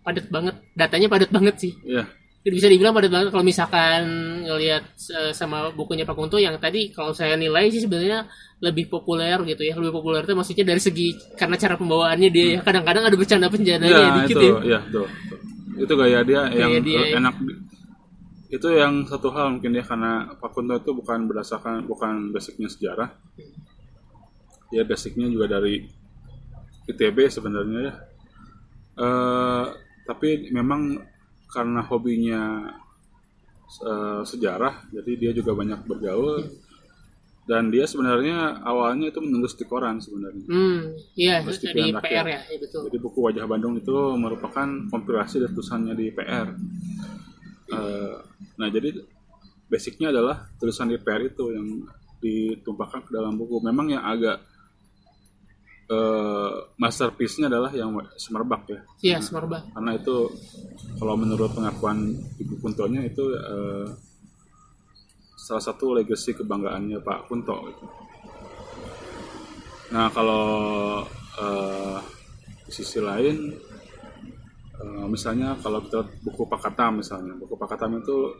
[0.04, 1.72] padat banget, datanya padat banget sih.
[1.84, 2.04] ya
[2.52, 3.28] bisa dibilang padat banget.
[3.32, 4.02] Kalau misalkan
[4.44, 4.84] ngelihat
[5.16, 8.28] eh, sama bukunya Pak Kunto yang tadi kalau saya nilai sih sebenarnya
[8.60, 12.58] lebih populer gitu ya, lebih populer itu maksudnya dari segi karena cara pembawaannya dia ya.
[12.60, 14.48] Kadang-kadang ada bercanda penjandanya ya dikit itu.
[14.60, 14.60] ya.
[14.76, 15.38] ya tuh, tuh.
[15.80, 17.16] itu gaya dia yang dia, ya.
[17.16, 17.34] enak.
[17.40, 17.60] Di-
[18.54, 23.08] itu yang satu hal mungkin ya karena Pak Kunto itu bukan berdasarkan bukan basicnya sejarah.
[24.68, 25.80] Ya basicnya juga dari
[26.92, 27.94] ITB sebenarnya ya.
[28.94, 29.64] Eh,
[30.04, 31.00] tapi memang
[31.54, 32.42] karena hobinya
[33.80, 36.42] eh, sejarah jadi dia juga banyak bergaul
[37.44, 40.80] dan dia sebenarnya awalnya itu menulis di koran sebenarnya Hmm,
[41.14, 42.24] iya di Pilihan PR Rakyat.
[42.24, 42.80] ya, ya betul.
[42.88, 46.48] Jadi buku Wajah Bandung itu merupakan kompilasi dari tulisannya di PR.
[47.68, 48.16] Eh,
[48.56, 48.96] nah jadi
[49.68, 51.84] basicnya adalah tulisan di PR itu yang
[52.24, 53.60] ditumpahkan ke dalam buku.
[53.60, 54.40] Memang yang agak
[55.90, 58.80] eh, masterpiece-nya adalah yang Semerbak ya.
[59.04, 59.68] Iya, Semerbak.
[59.72, 60.30] Karena itu
[60.96, 63.86] kalau menurut pengakuan Ibu Kuntonya itu eh,
[65.44, 67.56] salah satu legacy kebanggaannya Pak Kunto.
[67.68, 67.84] Gitu.
[69.92, 70.46] Nah kalau
[71.36, 71.98] eh,
[72.64, 73.52] di sisi lain,
[74.80, 78.32] eh, misalnya kalau kita buku Pak Katam misalnya, buku Pak Katam itu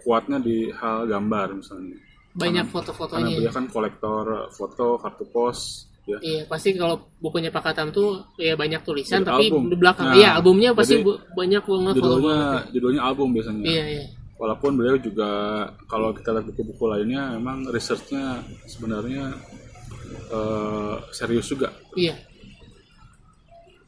[0.00, 1.98] kuatnya di hal gambar misalnya.
[2.30, 3.36] Banyak Karena foto-fotonya.
[3.42, 6.18] beliau kan kolektor foto, kartu pos, ya.
[6.18, 9.64] Iya, pasti kalau bukunya Pak Katam tuh ya banyak tulisan, Jadi tapi album.
[9.66, 12.72] di belakang Nah, iya albumnya pasti bu- banyak banget Judulnya foto-foto.
[12.72, 13.62] judulnya album biasanya.
[13.62, 14.04] Iya, iya.
[14.36, 15.30] Walaupun beliau juga
[15.84, 19.36] kalau kita lihat buku-buku lainnya memang researchnya sebenarnya
[20.28, 21.68] eh, serius juga.
[21.92, 22.16] Iya.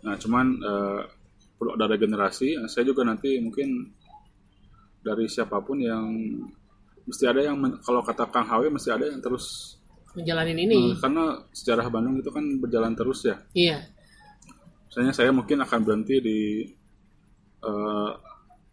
[0.03, 1.01] Nah, cuman eh,
[1.55, 2.59] perlu ada regenerasi.
[2.59, 3.91] Nah, Saya juga nanti mungkin
[5.01, 6.05] dari siapa pun yang
[7.03, 9.75] mesti ada yang men- kalau kata Kang Hawe mesti ada yang terus
[10.13, 10.75] Menjalanin ini.
[10.75, 13.37] eh, karena sejarah Bandung itu kan berjalan terus ya.
[13.53, 13.79] Iya.
[14.87, 16.39] Misalnya saya mungkin akan berhenti di
[17.61, 18.11] eh,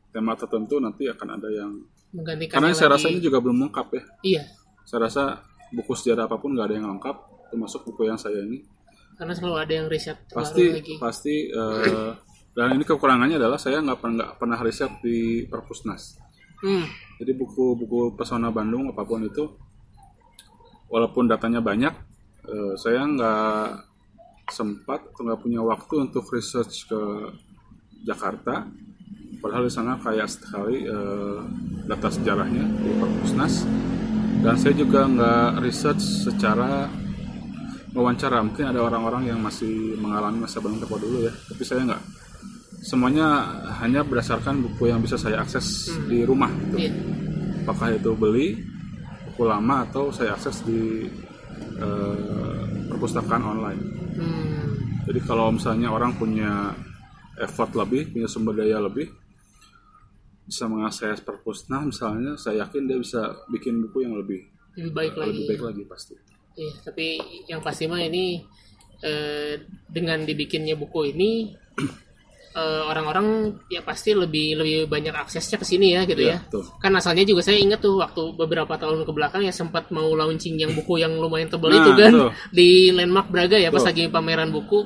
[0.10, 1.72] tema tertentu nanti akan ada yang
[2.10, 4.44] Menggantikan karena yang saya lagi- rasa ini juga belum lengkap ya Iya,
[4.84, 5.24] saya rasa
[5.70, 7.16] buku sejarah apa pun nggak ada yang lengkap
[7.48, 8.66] termasuk buku yang saya ini
[9.14, 10.96] karena selalu ada yang riset pasti lagi.
[10.98, 12.12] pasti eh,
[12.52, 16.18] dan ini kekurangannya adalah saya nggak pernah nggak pernah riset di perpusnas
[16.60, 16.84] Hmm,
[17.16, 19.48] jadi buku-buku pesona Bandung apa pun itu
[20.90, 21.94] walaupun datanya banyak
[22.50, 23.90] eh, saya nggak
[24.50, 27.02] sempat atau nggak punya waktu untuk research ke
[28.04, 28.66] Jakarta.
[29.40, 31.40] Padahal di sana kayak sekali eh,
[31.88, 33.64] data sejarahnya di perpusnas
[34.40, 36.90] dan saya juga nggak research secara
[37.94, 38.44] wawancara.
[38.44, 41.34] Mungkin ada orang-orang yang masih mengalami masa Bandung Tepo dulu ya.
[41.34, 42.04] Tapi saya nggak.
[42.80, 43.28] Semuanya
[43.84, 46.88] hanya berdasarkan buku yang bisa saya akses di rumah gitu.
[46.88, 46.92] Iya.
[47.68, 48.48] apakah itu beli
[49.40, 51.08] buku lama atau saya akses di
[51.80, 52.60] eh,
[52.92, 53.82] perpustakaan online.
[54.20, 54.68] Hmm,
[55.08, 56.76] Jadi kalau misalnya orang punya
[57.40, 59.08] effort lebih, punya sumber daya lebih,
[60.44, 64.44] bisa mengakses perpusnas misalnya, saya yakin dia bisa bikin buku yang lebih
[64.76, 65.32] lebih baik lagi.
[65.32, 66.16] lebih baik lagi pasti.
[66.60, 67.08] Iya, tapi
[67.48, 68.44] yang pasti mah ini
[69.00, 69.56] eh,
[69.88, 71.56] dengan dibikinnya buku ini
[72.56, 76.38] eh, orang-orang ya pasti lebih lebih banyak aksesnya ke sini ya gitu ya.
[76.38, 76.64] Iya, betul.
[76.82, 80.58] Kan asalnya juga saya ingat tuh waktu beberapa tahun ke belakang ya sempat mau launching
[80.58, 82.30] yang buku yang lumayan tebal Nah, itu kan betul.
[82.50, 83.90] di Landmark Braga ya pas Betul.
[83.94, 84.80] lagi pameran buku.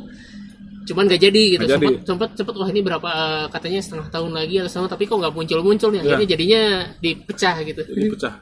[0.83, 1.63] Cuman gak jadi gitu.
[1.63, 1.85] Nggak jadi.
[1.87, 5.17] Sempat sempat sempat wah ini berapa eh, katanya setengah tahun lagi atau setahun tapi kok
[5.23, 5.99] nggak muncul-muncul nih.
[6.03, 6.07] Iya.
[6.11, 6.61] Akhirnya jadinya
[6.99, 7.81] dipecah gitu.
[7.87, 8.33] Jadi pecah.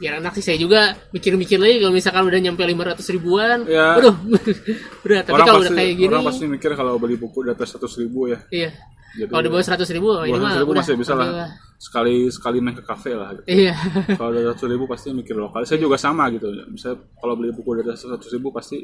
[0.00, 4.00] Biar enak sih saya juga mikir-mikir lagi kalau misalkan udah nyampe 500 ribuan Ya.
[4.00, 4.16] waduh
[5.04, 8.00] berat tapi kalau udah kayak gini orang pasti mikir kalau beli buku di atas 100
[8.08, 8.40] ribu ya.
[8.48, 8.70] iya
[9.10, 11.52] Jadi kalau di bawah 100 ribu ini 200 mah ribu masih bisa lah.
[11.76, 13.34] Sekali sekali main ke kafe lah.
[13.36, 13.44] Gitu.
[13.66, 13.74] iya
[14.18, 15.66] kalau dari 100 ribu pasti mikir lokal.
[15.68, 16.48] Saya juga sama gitu.
[16.70, 18.80] Misalnya kalau beli buku dari 100 ribu pasti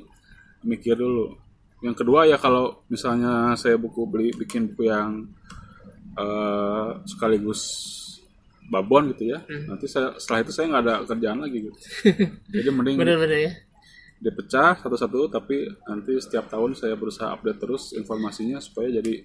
[0.66, 1.32] mikir dulu.
[1.80, 5.24] Yang kedua ya kalau misalnya saya buku beli bikin buku yang
[6.18, 7.62] eh, sekaligus
[8.70, 9.42] babon gitu ya.
[9.46, 11.78] Nanti saya setelah itu saya nggak ada kerjaan lagi gitu.
[12.54, 13.52] Jadi mending bener-bener ya
[14.16, 19.20] dipecah satu-satu tapi nanti setiap tahun saya berusaha update terus informasinya supaya jadi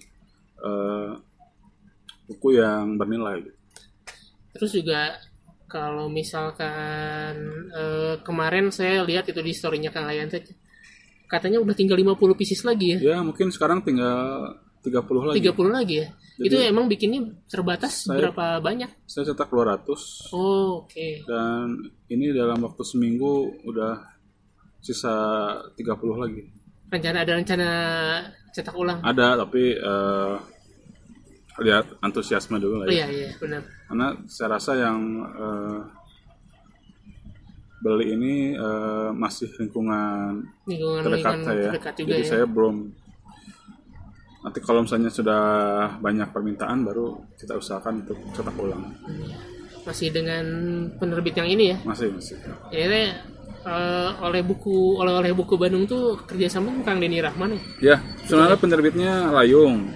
[0.60, 1.10] eh,
[2.28, 3.58] buku yang bernilai gitu.
[4.52, 5.16] terus juga
[5.64, 7.34] kalau misalkan
[7.72, 10.28] eh, kemarin saya lihat itu di storynya Kang Ayan
[11.24, 14.52] katanya udah tinggal 50 pieces lagi ya Ya mungkin sekarang tinggal
[14.82, 15.38] 30 lagi.
[15.40, 21.08] 30 lagi ya itu emang bikinnya terbatas Saya- berapa banyak Saya cetak 200 oh, oke
[21.22, 23.30] dan ini dalam waktu seminggu
[23.62, 24.00] udah
[24.78, 25.14] sisa
[25.72, 25.86] 30
[26.18, 26.42] lagi.
[26.88, 27.68] rencana ada rencana
[28.50, 30.34] cetak ulang Ada tapi eh,
[31.60, 33.06] lihat antusiasme dulu lah oh, ya.
[33.06, 35.78] iya iya benar Karena saya rasa yang eh,
[37.78, 41.64] beli ini eh, masih lingkungan lingkungan terdekat lingkungan saya.
[41.68, 42.76] terdekat juga Jadi ya saya belum
[44.42, 45.42] nanti kalau misalnya sudah
[45.98, 48.90] banyak permintaan baru kita usahakan untuk cetak ulang.
[49.82, 50.44] masih dengan
[50.94, 52.38] penerbit yang ini ya Masih masih.
[52.66, 53.22] akhirnya
[53.62, 57.96] eh, oleh buku oleh oleh buku Bandung tuh kerjasama sama Kang Denny Rahman ya Ya,
[58.24, 59.90] sebenarnya penerbitnya Layung.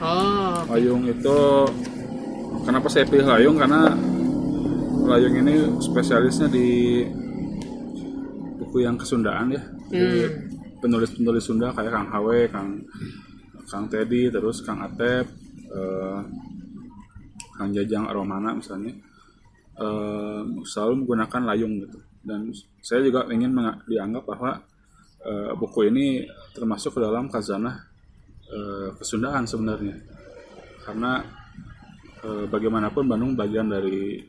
[0.00, 1.38] oh Layung itu
[2.62, 3.92] kenapa saya pilih Layung karena
[5.02, 7.00] Layung ini spesialisnya di
[8.56, 9.62] buku yang kesundaan ya.
[9.92, 10.28] Hmm.
[10.80, 12.80] penulis-penulis Sunda kayak Kang Hawe, Kang
[13.72, 15.24] Kang Teddy, terus Kang Atep,
[15.72, 16.20] eh,
[17.56, 18.92] Kang Jajang Aromana misalnya
[19.80, 21.98] eh, selalu menggunakan layung gitu.
[22.20, 22.52] Dan
[22.84, 23.56] saya juga ingin
[23.88, 24.60] dianggap bahwa
[25.24, 27.80] eh, buku ini termasuk ke dalam khazanah
[28.52, 29.96] eh, kesundaan sebenarnya.
[30.84, 31.24] Karena
[32.20, 34.20] eh, bagaimanapun Bandung bagian dari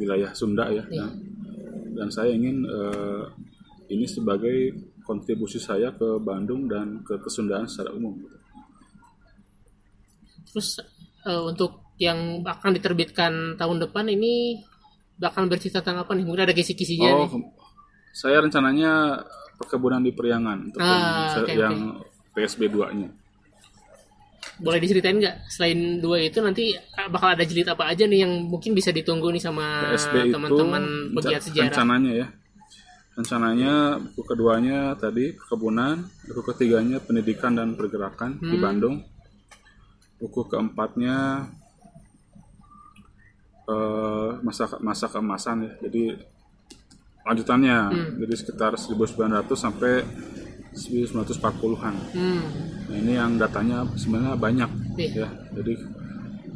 [0.00, 0.88] wilayah Sunda ya.
[0.88, 1.04] Iya.
[1.04, 1.10] Dan,
[1.92, 3.24] dan saya ingin eh,
[3.92, 4.72] ini sebagai
[5.06, 8.18] kontribusi saya ke Bandung dan ke kesundaan secara umum.
[8.18, 8.36] gitu.
[10.48, 10.68] terus
[11.22, 14.60] eh, untuk yang akan diterbitkan tahun depan ini
[15.16, 17.28] bakal bercerita tentang apa nih mungkin ada kisi-kisinya Oh, nih
[18.12, 19.20] saya rencananya
[19.56, 21.76] perkebunan di Periangan untuk Ah, yang, oke, yang
[22.32, 23.08] PSB 2-nya.
[24.56, 26.72] boleh diceritain nggak selain dua itu nanti
[27.12, 29.92] bakal ada jilid apa aja nih yang mungkin bisa ditunggu nih sama
[30.32, 32.26] teman-teman pegiat sejarah rencananya ya.
[33.16, 38.62] Rencananya buku keduanya tadi perkebunan, buku ketiganya pendidikan dan pergerakan di Hmm.
[38.62, 38.96] Bandung.
[40.16, 41.48] Buku keempatnya
[43.66, 45.72] eh, masa masa keemasan ya.
[45.82, 46.14] Jadi
[47.24, 48.10] lanjutannya Hmm.
[48.16, 50.06] jadi sekitar 1900 sampai
[50.70, 51.94] 1940-an.
[52.12, 52.42] hmm.
[52.86, 55.24] Nah, ini yang datanya sebenarnya banyak Iya.
[55.24, 55.28] ya.
[55.52, 55.72] Jadi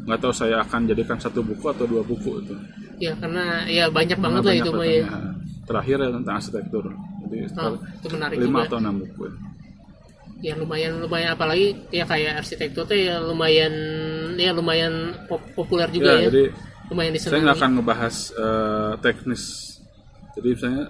[0.01, 2.55] nggak tahu saya akan jadikan satu buku atau dua buku itu.
[3.01, 5.30] ya karena ya banyak banget lah Banyak itu mah ya datanya.
[5.71, 6.85] Terakhir ya tentang arsitektur.
[7.23, 9.23] Jadi oh, itu menarik lima juga atau enam buku.
[9.23, 9.35] ya.
[10.41, 13.71] ya lumayan lumayan apalagi ya kayak arsitektur tuh ya lumayan
[14.35, 16.27] ya lumayan pop- populer juga Ya, ya.
[16.27, 16.45] jadi
[16.89, 17.45] lumayan saya disenangi.
[17.45, 19.43] nggak akan ngebahas eh, teknis.
[20.35, 20.85] Jadi misalnya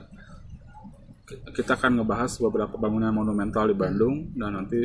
[1.27, 4.81] ki- kita akan ngebahas beberapa bangunan monumental di Bandung dan nanti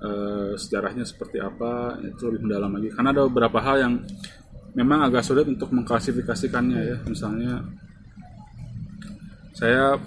[0.00, 2.88] eh, sejarahnya seperti apa itu lebih mendalam lagi.
[2.90, 3.94] Karena ada beberapa hal yang
[4.72, 6.96] memang agak sulit untuk mengklasifikasikannya ya.
[7.04, 7.60] Misalnya
[9.52, 9.98] saya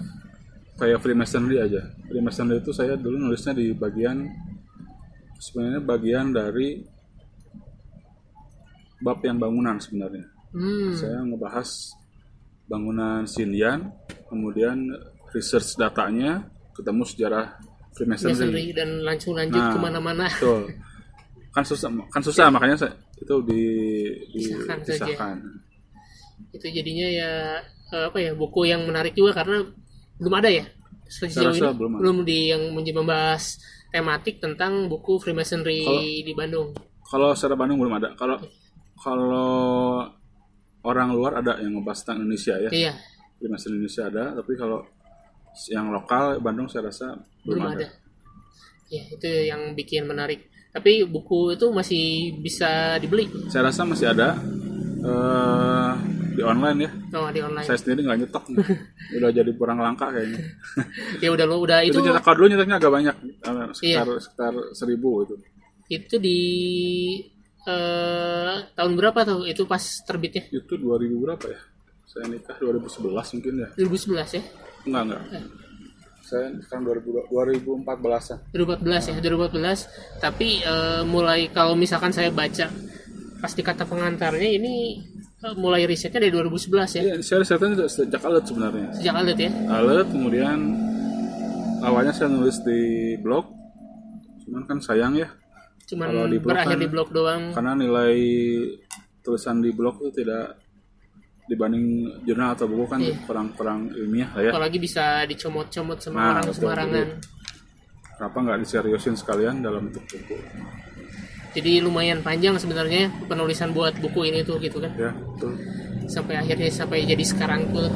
[0.74, 1.82] kayak Freemasonry aja.
[2.06, 4.26] Freemasonry itu saya dulu nulisnya di bagian
[5.38, 6.82] sebenarnya bagian dari
[9.00, 10.24] bab yang bangunan sebenarnya.
[10.54, 11.68] Hmm, Saya ngebahas
[12.64, 13.90] bangunan Xinyan,
[14.30, 14.78] kemudian
[15.34, 17.58] research datanya, ketemu sejarah
[17.92, 18.32] Freemasonry.
[18.34, 19.72] Masonry dan langsung lanjut Nah.
[19.74, 20.26] ke mana-mana.
[20.30, 20.62] Betul.
[21.54, 23.62] Kan susah, kan susah makanya saya itu di,
[24.34, 25.06] di Pisahkan saja.
[25.06, 25.36] pisahkan.
[26.50, 27.32] Itu jadinya ya
[28.10, 29.62] apa ya buku yang menarik juga karena
[30.18, 30.64] belum ada ya
[31.08, 32.00] sejauh ini belum ada.
[32.00, 33.60] belum di yang membahas
[33.94, 36.68] tematik tentang buku Freemasonry Kalau- di Bandung.
[37.06, 38.08] Kalau secara Bandung belum ada.
[38.18, 38.42] Kalau
[38.98, 39.62] kalau
[40.82, 42.70] orang luar ada yang ngebahas tentang Indonesia ya.
[42.74, 42.92] Iya,
[43.38, 44.82] Freemason Indonesia ada, tapi kalau
[45.70, 47.14] yang lokal Bandung saya rasa
[47.46, 47.86] belum, belum ada.
[47.86, 47.88] ada.
[48.90, 50.50] Ya, itu yang bikin menarik.
[50.74, 54.34] Tapi buku itu masih bisa dibeli Saya rasa masih ada
[55.04, 55.92] eh
[56.34, 56.90] di online ya.
[57.14, 57.62] oh, di online.
[57.62, 58.44] Saya sendiri nggak nyetok,
[59.20, 60.40] udah jadi kurang langka kayaknya.
[61.22, 63.64] Ya udah lo udah itu itu nyetak kalau dulu nyetaknya agak banyak, eh, Iya.
[63.76, 65.34] sekitar sekitar seribu itu.
[65.84, 66.40] itu di
[67.64, 70.48] eh tahun berapa tuh itu pas terbitnya?
[70.48, 71.60] Itu 2000 berapa ya?
[72.08, 73.68] Saya nikah 2011 mungkin ya?
[73.76, 74.42] 2011 ya?
[74.84, 75.22] Enggak enggak.
[76.24, 78.38] Saya sekarang 2000 2014an.
[78.52, 82.68] 2014 ya 2014 tapi eh, mulai kalau misalkan saya baca
[83.36, 84.98] pas di kata pengantarnya ini
[85.40, 88.88] eh, mulai risetnya dari 2011 ya Iya, saya risetnya sejak alat sebenarnya.
[88.92, 90.58] sejak alat ya Alat kemudian
[91.80, 92.80] awalnya saya nulis di
[93.18, 93.44] blog,
[94.40, 95.28] cuman kan sayang ya
[95.84, 98.16] cuman Kalau di blog berakhir kan- di blog doang karena nilai
[99.20, 100.56] tulisan di blog itu tidak
[101.44, 101.84] dibanding
[102.24, 103.20] jurnal atau buku kan Iya.
[103.22, 104.50] kurang-kurang ilmiah lah ya.
[104.50, 107.08] apalagi bisa dicomot-comot sama Nah, orang sembarangan
[108.14, 110.38] Kenapa nggak diseriusin sekalian dalam bentuk buku?
[111.54, 115.54] Jadi lumayan panjang sebenarnya penulisan buat buku ini tuh gitu kan Ya, betul.
[116.10, 117.88] sampai akhirnya sampai jadi sekarang tuh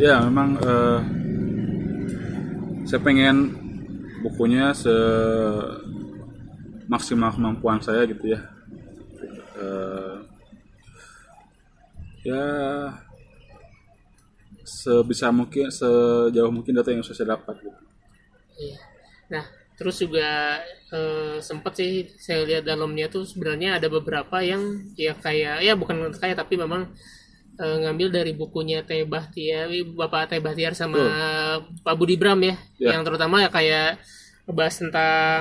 [0.00, 1.00] Ya, memang eh,
[2.88, 3.54] saya pengen
[4.24, 4.90] bukunya se
[6.90, 8.40] maksimal kemampuan saya gitu ya.
[9.54, 10.14] Eh,
[12.26, 12.44] ya
[14.64, 17.80] sebisa mungkin sejauh mungkin data yang saya dapat gitu.
[18.58, 18.78] Iya.
[19.30, 19.44] Nah,
[19.78, 20.60] terus juga
[20.92, 26.12] eh, sempat sih saya lihat dalamnya tuh sebenarnya ada beberapa yang ya kayak ya bukan
[26.14, 26.92] kayak tapi memang
[27.56, 31.00] eh, ngambil dari bukunya Teh Bahtiar, Bapak Teh Bahtiar sama
[31.82, 32.96] Pak Budi Bram ya, Ya.
[32.96, 34.00] yang terutama ya kayak
[34.46, 35.40] ngebahas tentang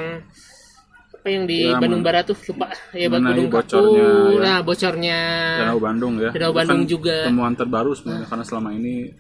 [1.21, 4.41] apa yang di Ya, Bandung Barat tuh lupa ya Gunung bocornya, Kapu, ya.
[4.41, 5.19] nah bocornya
[5.61, 6.29] Danau Bandung ya.
[6.33, 7.15] Danau Bandung kan juga.
[7.29, 9.13] Temuan terbaru sebenarnya karena selama ini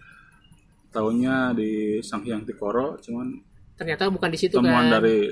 [0.91, 1.71] tahunnya di
[2.03, 3.37] Sanghyang Tikoro, cuman
[3.75, 4.99] ternyata bukan di situ temuan kan.
[4.99, 5.31] dari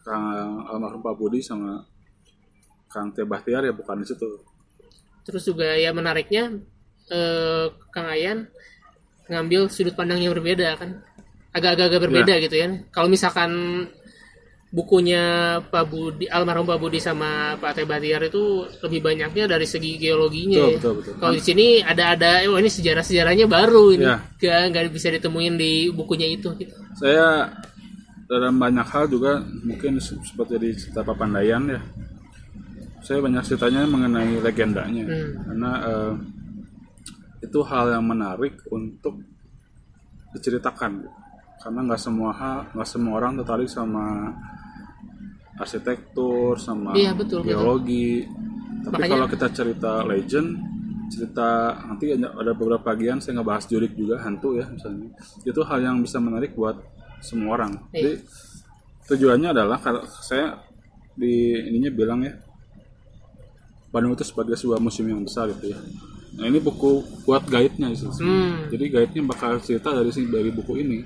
[0.00, 0.24] Kang
[0.64, 1.84] almarhum Pak Budi sama
[2.88, 4.26] Kang Teh Bahtiar ya bukan di situ.
[5.22, 6.56] Terus juga ya menariknya
[7.08, 8.48] eh, Kang Ayan
[9.30, 11.06] ngambil sudut pandang yang berbeda kan,
[11.54, 12.42] agak-agak berbeda Iya.
[12.50, 12.68] gitu ya.
[12.90, 13.50] Kalau misalkan
[14.70, 15.22] bukunya
[15.66, 20.62] Pak Budi, almarhum Pak Budi sama Pak Teh Bahtiar itu lebih banyaknya dari segi geologinya.
[20.62, 20.78] Betul, ya.
[20.78, 21.14] betul, betul.
[21.18, 24.16] Kalau di sini ada-ada, oh ini sejarah-sejarahnya baru ini, Iya.
[24.38, 26.54] nggak nggak bisa ditemuin di bukunya itu.
[26.54, 26.74] Gitu.
[26.94, 27.50] Saya
[28.30, 31.80] dalam banyak hal juga mungkin se- seperti di cerita Papandayan ya.
[33.00, 35.30] Saya banyak ceritanya mengenai legendanya Hmm.
[35.42, 36.12] karena eh,
[37.42, 39.18] itu hal yang menarik untuk
[40.30, 41.10] diceritakan
[41.58, 44.30] karena nggak semua hal nggak semua orang tertarik sama
[45.56, 47.50] arsitektur sama Iya, betul, betul.
[47.50, 48.24] geologi
[48.80, 50.48] tapi Makanya- kalau kita cerita legend
[51.10, 51.48] cerita
[51.82, 55.10] nanti ada ada beberapa bagian saya ngebahas jurik juga hantu ya misalnya
[55.42, 56.78] itu hal yang bisa menarik buat
[57.20, 57.72] semua orang.
[57.92, 57.92] Iya.
[57.92, 58.12] jadi
[59.10, 60.56] tujuannya adalah kalau saya
[61.18, 62.32] di ininya bilang ya
[63.90, 65.78] Bandung itu sebagai sebuah museum yang besar gitu ya.
[66.38, 68.70] Nah ini buku buat guide-nya sih Hmm.
[68.70, 71.02] jadi guide-nya bakal cerita dari sini dari buku ini.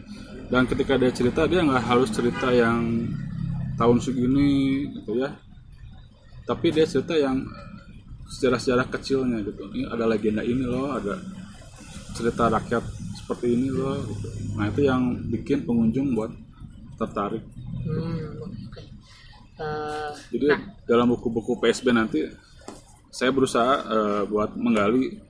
[0.53, 3.09] Dan ketika dia cerita dia nggak harus cerita yang
[3.81, 5.33] tahun segini gitu ya.
[6.45, 7.41] Tapi dia cerita yang
[8.29, 9.65] sejarah-sejarah kecilnya gitu.
[9.73, 11.17] Ini ada legenda ini loh ada
[12.13, 12.85] cerita rakyat
[13.25, 14.29] seperti ini loh gitu.
[14.55, 16.31] nah itu yang bikin pengunjung buat
[16.95, 17.41] tertarik
[17.85, 18.81] Hmm, oke.
[19.55, 22.25] Eh, jadi dalam buku-buku PSB nanti
[23.09, 25.21] saya berusaha eh, buat menggali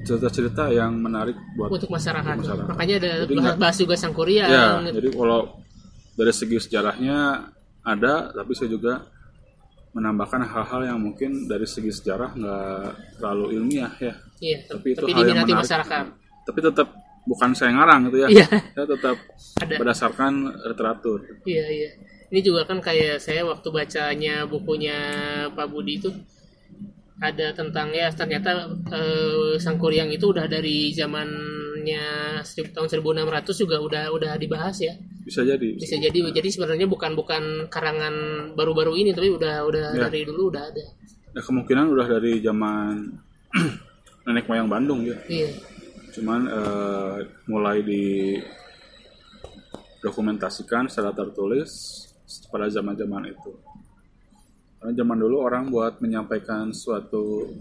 [0.00, 2.34] cerita-cerita yang menarik buat untuk masyarakat.
[2.40, 2.66] masyarakat.
[2.70, 4.48] Makanya ada Jadi bahas, juga ya Sangkuriang.
[4.86, 5.40] jadi kalau
[6.14, 7.18] dari segi sejarahnya
[7.82, 9.04] ada tapi saya juga
[9.90, 12.84] menambahkan hal-hal yang mungkin dari segi sejarah nggak
[13.18, 16.04] terlalu ilmiah ya Iya, tapi itu tapi hal yang menarik masyarakat.
[16.50, 16.88] Tapi tetap
[17.22, 18.46] bukan saya ngarang gitu ya Iya.
[18.72, 19.16] saya tetap
[19.58, 19.74] Ada.
[19.76, 20.32] berdasarkan
[20.64, 21.90] literatur Iya, iya.
[22.28, 24.94] Ini juga kan kayak saya waktu bacanya bukunya
[25.48, 26.10] Pak Budi itu
[27.18, 32.38] ada tentang ya ternyata eh, Sang Kuryang itu udah dari zamannya
[32.72, 34.94] tahun 1600 juga udah udah dibahas ya.
[35.20, 38.14] bisa jadi Bisa jadi jadi sebenarnya bukan bukan karangan
[38.54, 40.06] baru-baru ini tapi udah udah Ya.
[40.06, 40.86] dari dulu udah ada.
[41.30, 43.10] Ya, kemungkinan udah dari zaman
[44.24, 45.50] nenek moyang Bandung ya Iya.
[46.10, 48.36] Cuman eh, mulai di
[50.00, 51.70] dokumentasikan secara tertulis
[52.48, 53.52] pada zaman-zaman itu.
[54.80, 57.52] Karena zaman dulu orang buat menyampaikan suatu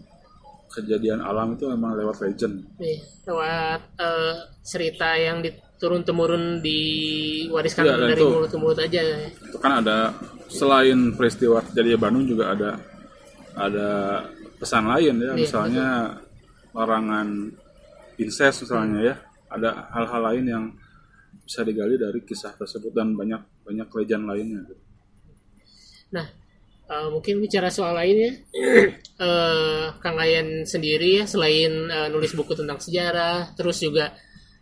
[0.69, 2.63] kejadian alam itu memang lewat legend.
[2.79, 8.79] Iya, lewat eh, cerita yang diturun temurun diwariskan Iya, dan dari itu- mulut ke mulut
[8.79, 9.01] aja.
[9.27, 10.13] itu kan ada
[10.47, 12.71] selain peristiwa kejadian Bandung juga ada
[13.57, 13.89] ada
[14.55, 15.25] pesan lain ya.
[15.27, 15.87] Iya, misalnya
[16.71, 17.27] larangan
[18.19, 19.15] incest misalnya ya.
[19.49, 20.65] Ada hal-hal lain yang
[21.41, 24.61] bisa digali dari kisah tersebut dan banyak banyak legend lainnya.
[26.13, 26.27] Nah,
[26.89, 28.37] eh, mungkin bicara soal lainnya,
[29.25, 34.13] eh, Kang Ayan sendiri ya selain eh, nulis buku tentang sejarah, terus juga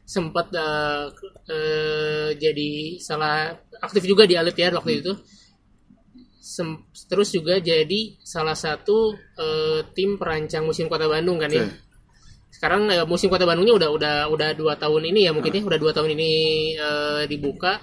[0.08, 1.06] sempat eh,
[1.52, 2.72] eh, jadi
[3.04, 3.52] salah
[3.84, 5.14] aktif juga di Alit ya waktu itu.
[6.40, 11.68] Sem- terus juga jadi salah satu eh, tim perancang musim Kota Bandung kan ya.
[12.58, 15.78] Sekarang eh, musim Kota Bandungnya udah udah udah dua tahun ini ya mungkin ya udah
[15.78, 16.32] dua tahun ini
[16.74, 17.78] eh, dibuka.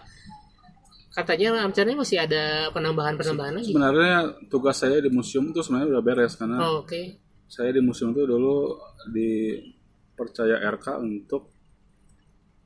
[1.14, 3.70] Katanya rencananya masih ada penambahan-penambahan lagi.
[3.70, 4.16] sebenarnya
[4.50, 7.22] tugas saya di museum itu sebenarnya udah beres karena Oh, Oke.
[7.46, 8.74] saya di museum itu dulu
[9.14, 11.54] dipercaya RK untuk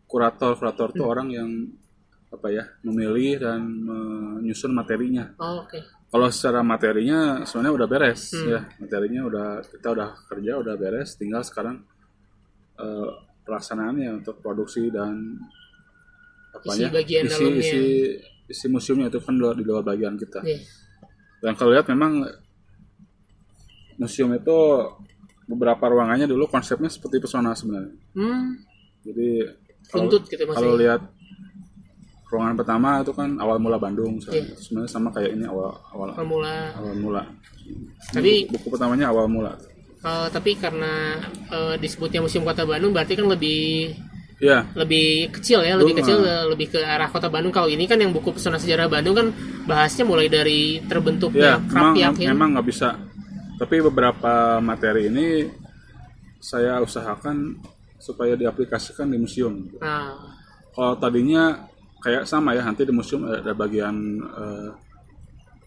[0.08, 1.50] kurator kurator itu orang yang
[2.28, 5.84] apa ya memilih dan menyusun materinya Oh, Oke.
[6.08, 11.44] kalau secara materinya sebenarnya udah beres ya materinya udah kita udah kerja udah beres tinggal
[11.44, 11.84] sekarang
[12.78, 13.08] eh,
[13.42, 15.38] pelaksanaannya untuk produksi dan
[16.50, 17.60] apa Isi ya bagian isi, dalamnya.
[17.60, 17.80] isi
[18.46, 20.58] isi museumnya itu kan di luar- bagian kita Iya.
[21.40, 22.24] dan kalau lihat memang
[23.96, 24.56] museum itu
[25.44, 28.56] beberapa ruangannya dulu konsepnya seperti pesona sebenarnya Hmm,
[29.02, 29.48] jadi
[29.86, 31.00] kalau, gitu kalau lihat
[32.26, 34.44] ruangan pertama itu kan awal mula Bandung misalnya.
[34.44, 34.54] Iya.
[34.54, 36.72] sebenarnya sama kayak ini awal awal Formula.
[36.74, 37.22] awal mula
[38.10, 39.52] Tapi buku, buku pertamanya awal mula
[40.04, 41.18] eh, tapi karena
[41.50, 43.94] eh, disebutnya Museum Kota Bandung berarti kan lebih
[44.38, 46.42] ya lebih kecil ya, lebih kecil ah.
[46.42, 47.50] eh, lebih ke arah Kota Bandung.
[47.50, 49.26] Kalau ini kan yang buku pesona sejarah Bandung kan
[49.66, 52.30] bahasnya mulai dari ya terbentuknya memang Krapiak ya.
[52.32, 52.88] memang nggak bisa
[53.58, 55.26] tapi beberapa materi ini
[56.38, 57.58] saya usahakan
[57.98, 60.14] supaya diaplikasikan di museum Nah,
[60.70, 61.66] kalau tadinya
[61.98, 64.70] kayak sama ya nanti di museum ada bagian eh,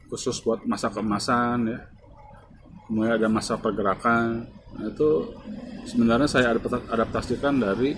[0.07, 1.79] khusus buat masa keemasan ya
[2.91, 4.51] kemudian ada masa pergerakan.
[4.75, 5.31] Nah, itu
[5.87, 7.95] sebenarnya saya adapta- adaptasikan dari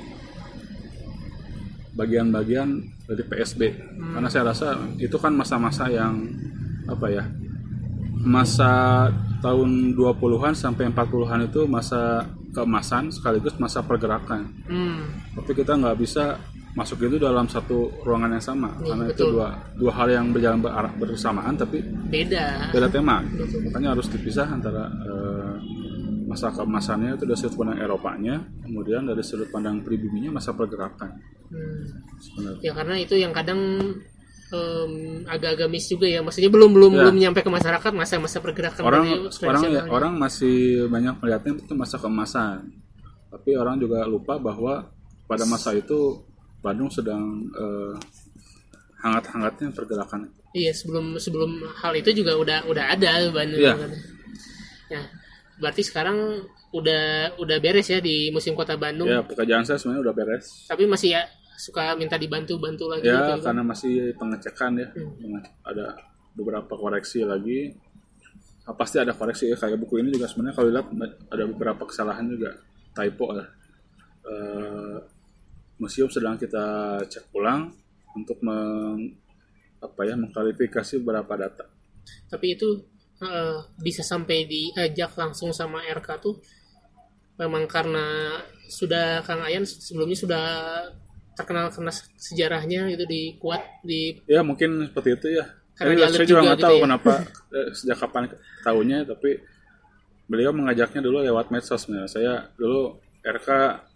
[1.98, 2.70] bagian-bagian
[3.06, 3.62] dari PSB
[4.18, 6.26] karena saya rasa itu kan masa-masa yang
[6.90, 7.26] apa ya
[8.26, 9.10] masa
[9.46, 14.46] tahun 20-an sampai 40-an itu masa keemasan sekaligus masa pergerakan.
[14.70, 16.38] Hmm, tapi kita nggak bisa
[16.74, 19.30] masuk itu dalam satu ruangan yang sama Iya, karena itu betul.
[19.32, 22.74] dua dua hal yang berjalan berarah- bersamaan tapi beda.
[22.74, 23.62] beda tema Betul.
[23.64, 25.54] makanya harus dipisah antara eh,
[26.24, 31.14] masa keemasannya itu dari sudut pandang Eropanya kemudian dari sudut pandang pribibinya masa pergerakan
[31.46, 31.86] Hmm.
[32.18, 33.62] sebenarnya Ya karena itu yang kadang
[34.50, 34.92] em,
[35.24, 36.22] agak-agak miss juga ya.
[36.22, 37.00] Maksudnya belum belum Ya.
[37.00, 39.84] belum nyampe ke masyarakat masa-masa pergerakan orang orang ya, tradisionalnya.
[39.88, 40.58] orang masih
[40.88, 42.58] banyak melihatnya itu masa keemasan
[43.30, 44.90] tapi orang juga lupa bahwa
[45.24, 46.22] pada masa itu
[46.64, 47.22] Bandung sedang
[47.52, 47.94] eh,
[48.98, 53.58] hangat-hangatnya pergerakan Iya sebelum sebelum hal itu juga udah udah ada Bandung.
[53.60, 53.74] Iya.
[53.76, 53.92] kan.
[54.88, 55.06] Nah,
[55.56, 56.18] berarti sekarang
[56.72, 57.04] udah
[57.36, 59.06] udah beres ya di musim kota Bandung.
[59.06, 61.22] ya pekerjaan saya sebenarnya udah beres Tapi masih ya
[61.54, 63.32] suka minta dibantu-bantu lagi ya gitu.
[63.36, 63.40] kan.
[63.44, 65.42] karena masih pengecekan ya Hmm.
[65.64, 65.86] Ada
[66.34, 67.74] beberapa koreksi lagi
[68.64, 70.88] Ah, pasti ada koreksi ya kayak buku ini juga sebenarnya kalau lihat
[71.28, 72.56] ada beberapa kesalahan juga
[72.94, 73.44] typo lah
[74.24, 74.98] Eh,
[75.82, 77.74] museum sedang kita cek ulang
[78.14, 79.18] untuk meng,
[79.82, 81.66] apa ya mengklarifikasi beberapa data.
[82.30, 82.70] Tapi itu
[83.22, 86.38] eh, bisa sampai diajak langsung sama RK tuh?
[87.42, 88.38] Memang karena
[88.70, 90.46] sudah Kang Ayan sebelumnya sudah
[91.34, 91.90] terkenal karena
[92.22, 95.46] sejarahnya itu di kuat di ya mungkin seperti itu ya.
[95.74, 96.84] Karena saya juga nggak gitu tahu ya.
[96.86, 97.14] kenapa
[97.58, 98.24] eh, sejak kapan
[98.62, 99.42] tahunya tapi
[100.30, 101.90] beliau mengajaknya dulu lewat medsos.
[101.90, 103.50] Sebenarnya saya dulu RK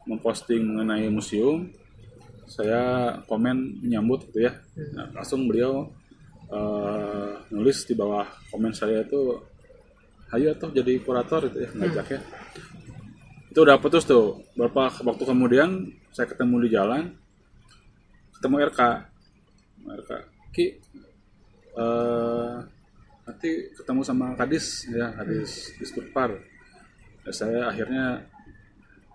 [0.07, 1.67] memposting mengenai museum
[2.47, 4.55] saya komen menyambut gitu ya.
[4.55, 4.91] Hmm.
[4.95, 5.91] Nah, langsung beliau
[6.47, 9.35] eh, nulis di bawah komen saya itu
[10.31, 12.19] ayo tuh jadi kurator itu ya ngajak ya.
[13.51, 14.47] Itu udah putus tuh.
[14.55, 17.03] Beberapa waktu kemudian saya ketemu di jalan
[18.39, 18.81] ketemu RK
[19.87, 20.11] RK
[20.55, 20.65] Ki
[21.75, 22.55] eh,
[23.27, 26.31] nanti ketemu sama Kadis ya Kadis Disputpar
[27.27, 28.23] Ya, saya akhirnya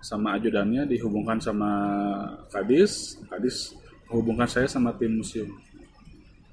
[0.02, 1.70] sama ajudannya dihubungkan sama
[2.50, 3.70] Kadis Kadis
[4.10, 5.48] menghubungkan saya sama tim museum.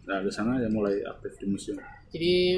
[0.08, 1.82] Nah di sana ya mulai aktif di museum.
[2.14, 2.56] Jadi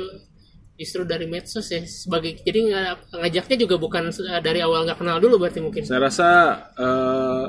[0.78, 4.10] justru dari medsos ya sebagai jadi nga- ngajaknya juga bukan
[4.42, 5.84] dari awal nggak kenal dulu berarti mungkin.
[5.86, 6.28] saya rasa
[6.74, 7.46] eh,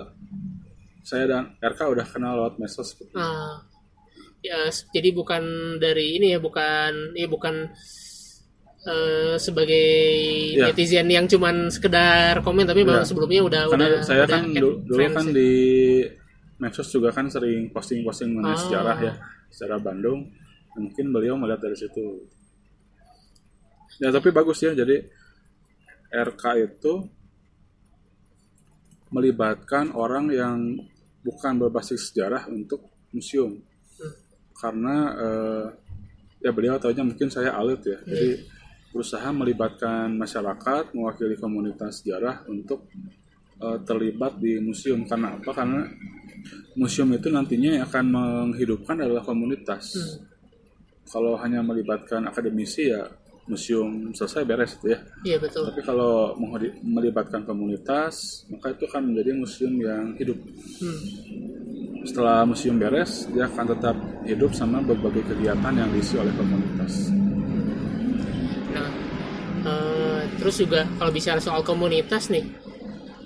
[1.02, 2.94] saya dan RK udah kenal lewat medsos.
[3.14, 3.62] Ah,
[4.42, 5.42] ya jadi bukan
[5.78, 7.70] dari ini ya bukan ya bukan
[8.82, 9.86] eh, sebagai
[10.52, 10.68] Ya.
[10.68, 13.06] netizen yang cuman sekedar komen tapi memang Ya.
[13.06, 15.34] sebelumnya udah karena udah saya udah kan dulu, dulu friends kan ya.
[15.34, 15.52] di
[16.58, 18.60] medsos juga kan sering posting-posting mengenai Ah.
[18.60, 19.12] sejarah ya
[19.48, 20.20] sejarah Bandung
[20.74, 22.26] mungkin beliau melihat dari situ
[23.98, 24.98] ya tapi bagus ya jadi
[26.10, 26.92] RK itu
[29.12, 30.58] melibatkan orang yang
[31.22, 32.80] bukan berbasis sejarah untuk
[33.12, 33.60] museum
[34.56, 35.66] karena eh,
[36.40, 38.30] ya beliau tahunya mungkin saya alit ya jadi
[38.92, 42.86] berusaha melibatkan masyarakat mewakili komunitas sejarah untuk
[43.58, 45.08] eh, terlibat di museum.
[45.08, 45.50] Karena apa?
[45.50, 45.80] Karena
[46.76, 49.96] museum itu nantinya yang akan menghidupkan adalah komunitas.
[51.08, 53.02] Kalau hanya melibatkan akademisi ya
[53.50, 54.98] museum selesai beres itu ya.
[55.26, 55.66] Iya betul.
[55.66, 56.38] tapi kalau
[56.86, 60.38] melibatkan komunitas maka itu akan menjadi museum yang hidup.
[60.78, 61.02] Hmm.
[62.02, 63.94] setelah museum beres dia akan tetap
[64.26, 67.14] hidup sama berbagai kegiatan yang diisi oleh komunitas
[68.72, 68.88] Nah,
[69.68, 72.42] eh, terus juga kalau bicara soal komunitas nih,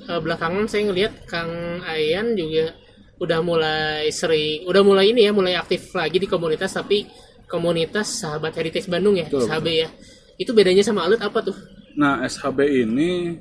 [0.05, 2.77] eh, belakangan saya ngelihat Kang Ayan juga
[3.17, 7.09] udah mulai sering, udah mulai ini ya, mulai aktif lagi di komunitas, tapi
[7.49, 9.89] komunitas Sahabat Heritage Bandung ya, Betul, SHB ya.
[10.37, 11.57] Itu bedanya sama Alut apa tuh?
[11.97, 13.41] Nah, SHB ini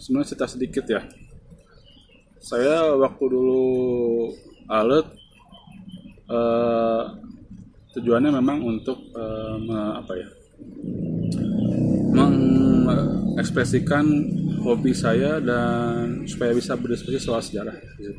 [0.00, 1.04] sebenarnya cerita sedikit ya.
[2.40, 3.64] Saya waktu dulu
[4.68, 5.04] alet
[6.32, 7.02] eh,
[7.92, 10.28] tujuannya memang untuk eh, me- apa ya?
[12.14, 14.06] Mengekspresikan
[14.60, 17.74] hobi saya dan supaya bisa berdiskusi soal sejarah.
[17.98, 18.14] gitu.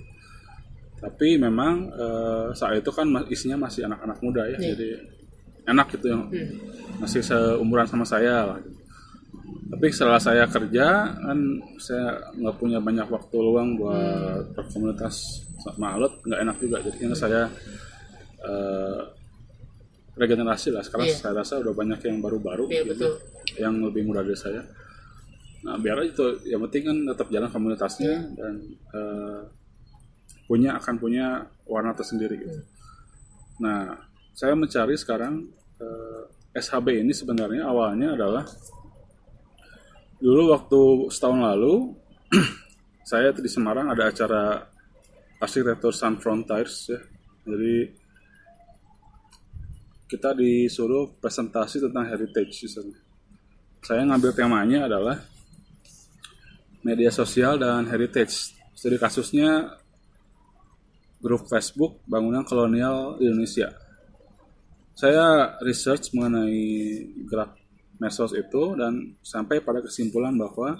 [0.96, 4.74] Tapi memang eh, saat itu kan isinya masih anak-anak muda ya, Iya.
[4.74, 4.88] jadi
[5.66, 6.24] enak gitu yang
[6.98, 8.58] masih seumuran sama saya lah.
[8.60, 8.74] gitu.
[9.66, 11.40] Tapi setelah saya kerja kan
[11.78, 12.06] saya
[12.38, 16.78] nggak punya banyak waktu luang buat berkomunitas sama alat nggak enak juga.
[16.82, 17.42] Jadi kan saya
[18.42, 19.00] eh,
[20.16, 20.80] regenerasi lah.
[20.80, 21.18] Sekarang Iya.
[21.18, 23.14] saya rasa udah banyak yang baru-baru Iya gitu, betul.
[23.58, 24.62] Yang lebih muda dari saya.
[25.66, 28.38] Nah biar aja itu yang penting kan tetap jalan komunitasnya Iya.
[28.38, 28.54] dan
[28.94, 29.42] eh,
[30.46, 31.26] punya akan punya
[31.66, 32.62] warna tersendiri gitu.
[33.62, 33.98] Nah
[34.36, 35.46] saya mencari sekarang
[35.82, 36.22] eh,
[36.56, 38.44] SHB ini sebenarnya awalnya adalah
[40.22, 40.82] dulu waktu
[41.12, 41.92] setahun lalu
[43.10, 44.64] saya di Semarang ada acara
[45.44, 47.00] arsitektur Sun Frontiers ya
[47.46, 47.94] jadi
[50.06, 53.05] kita disuruh presentasi tentang heritage di sana.
[53.86, 55.22] Saya ngambil temanya adalah
[56.82, 59.78] media sosial dan heritage studi kasusnya
[61.22, 63.74] grup Facebook bangunan kolonial Indonesia
[64.96, 66.66] saya research mengenai
[67.28, 67.52] gerak
[68.00, 70.80] medsos itu dan sampai pada kesimpulan bahwa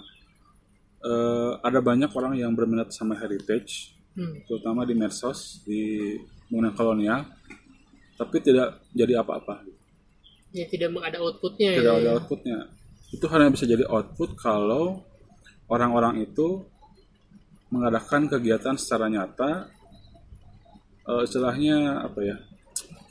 [1.04, 4.32] eh, ada banyak orang yang berminat sama heritage, Hmm.
[4.48, 6.16] terutama di medsos di
[6.48, 7.20] bangunan kolonial,
[8.16, 9.60] tapi tidak jadi apa-apa,
[10.56, 12.00] Ya tidak ada outputnya tidak ya.
[12.00, 12.58] ada outputnya.
[13.14, 15.02] Itu hanya bisa jadi output kalau
[15.66, 16.66] orang-orang itu
[17.70, 19.66] mengadakan kegiatan secara nyata,
[21.06, 22.36] eh, istilahnya apa ya,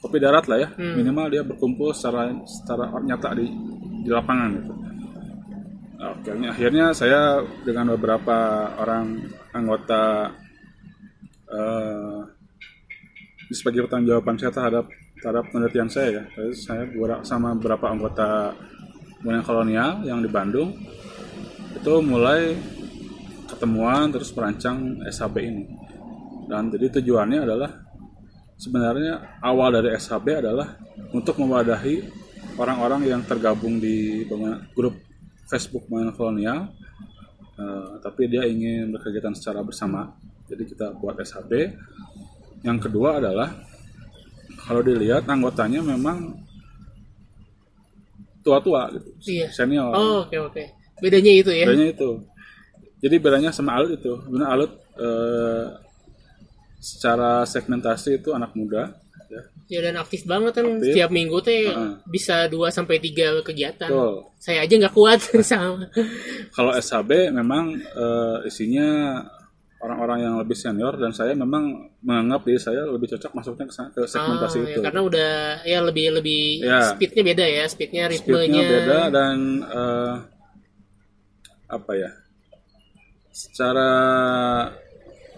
[0.00, 3.46] kopi darat lah ya, minimal dia berkumpul secara secara nyata di
[4.04, 4.72] di lapangan gitu.
[5.96, 10.28] Oke, akhirnya saya dengan beberapa orang anggota
[11.48, 12.20] eh,
[13.50, 14.84] sebagai pertanggung jawaban saya terhadap
[15.16, 18.52] terhadap penelitian saya ya, saya beberapa- sama beberapa anggota
[19.26, 20.70] bangunan kolonial yang di Bandung
[21.74, 22.54] itu mulai
[23.50, 25.66] ketemuan terus merancang SHB ini.
[26.46, 27.74] Dan jadi tujuannya adalah
[28.54, 30.78] sebenarnya awal dari SHB adalah
[31.10, 32.06] untuk mewadahi
[32.54, 34.22] orang-orang yang tergabung di
[34.78, 34.94] grup
[35.50, 36.70] Facebook bangunan kolonial,
[37.58, 40.14] eh, tapi dia ingin berkegiatan secara bersama.
[40.46, 41.74] Jadi kita buat SHB.
[42.62, 43.50] Yang kedua adalah
[44.70, 46.45] kalau dilihat anggotanya memang
[48.46, 49.50] tua-tua gitu, Iya.
[49.50, 49.90] senior.
[49.90, 50.62] Oh, oke oke.
[50.96, 51.66] Bedanya itu ya.
[51.66, 52.10] Bedanya itu.
[52.96, 54.14] Jadi bedanya sama Alut itu.
[54.24, 55.64] Benar Alut eh,
[56.78, 58.94] secara segmentasi itu anak muda.
[59.26, 60.94] ya Ya dan aktif banget kan Aktif.
[60.94, 61.98] setiap minggu teh Heeh.
[62.06, 63.90] bisa 2 sampai 3 kegiatan.
[63.90, 64.30] Betul.
[64.38, 65.90] Saya aja nggak kuat sama.
[66.54, 69.18] kalau SHB memang eh, isinya
[69.86, 71.70] orang-orang yang lebih senior dan saya memang
[72.02, 75.32] menganggap diri saya lebih cocok masuknya ke, segmentasi Ah, itu ya, karena udah
[75.62, 76.90] ya lebih lebih Ya.
[76.90, 78.62] speednya beda ya, speednya Speednya ritmenya.
[78.66, 80.14] beda dan eh,
[81.66, 82.10] apa ya
[83.30, 83.90] secara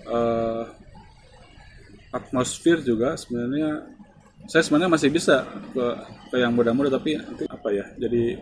[0.02, 0.62] eh,
[2.08, 3.84] atmosfer juga sebenarnya
[4.48, 5.44] saya sebenarnya masih bisa
[5.76, 5.84] ke
[6.28, 8.40] ke yang muda-muda tapi nanti apa ya jadi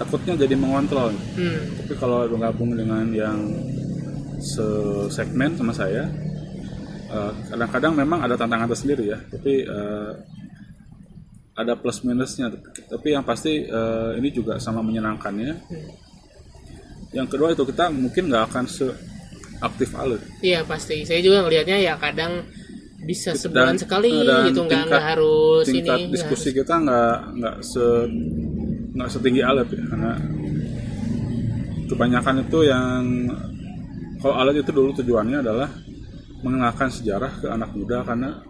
[0.00, 1.60] takutnya jadi mengontrol Hmm.
[1.78, 3.36] tapi kalau bergabung dengan yang
[5.06, 6.08] segmen sama saya
[7.06, 10.10] eh, kadang-kadang memang ada tantangan tersendiri ya tapi eh,
[11.52, 12.48] ada plus minusnya
[12.86, 15.52] tapi yang pasti eh, ini juga sama menyenangkannya
[17.12, 21.02] yang kedua itu kita mungkin nggak akan seaktif alert Iya pasti.
[21.02, 22.46] Saya juga ngelihatnya ya kadang
[23.00, 26.12] bisa sebulan Dan- sekali dan gitu nggak harus tingkat ini.
[26.12, 27.84] diskusi kita nggak nggak se
[29.00, 30.12] nggak setinggi alat ya karena
[31.88, 33.02] kebanyakan itu yang
[34.20, 35.72] kalau alat itu dulu tujuannya adalah
[36.44, 38.44] mengenalkan sejarah ke anak muda karena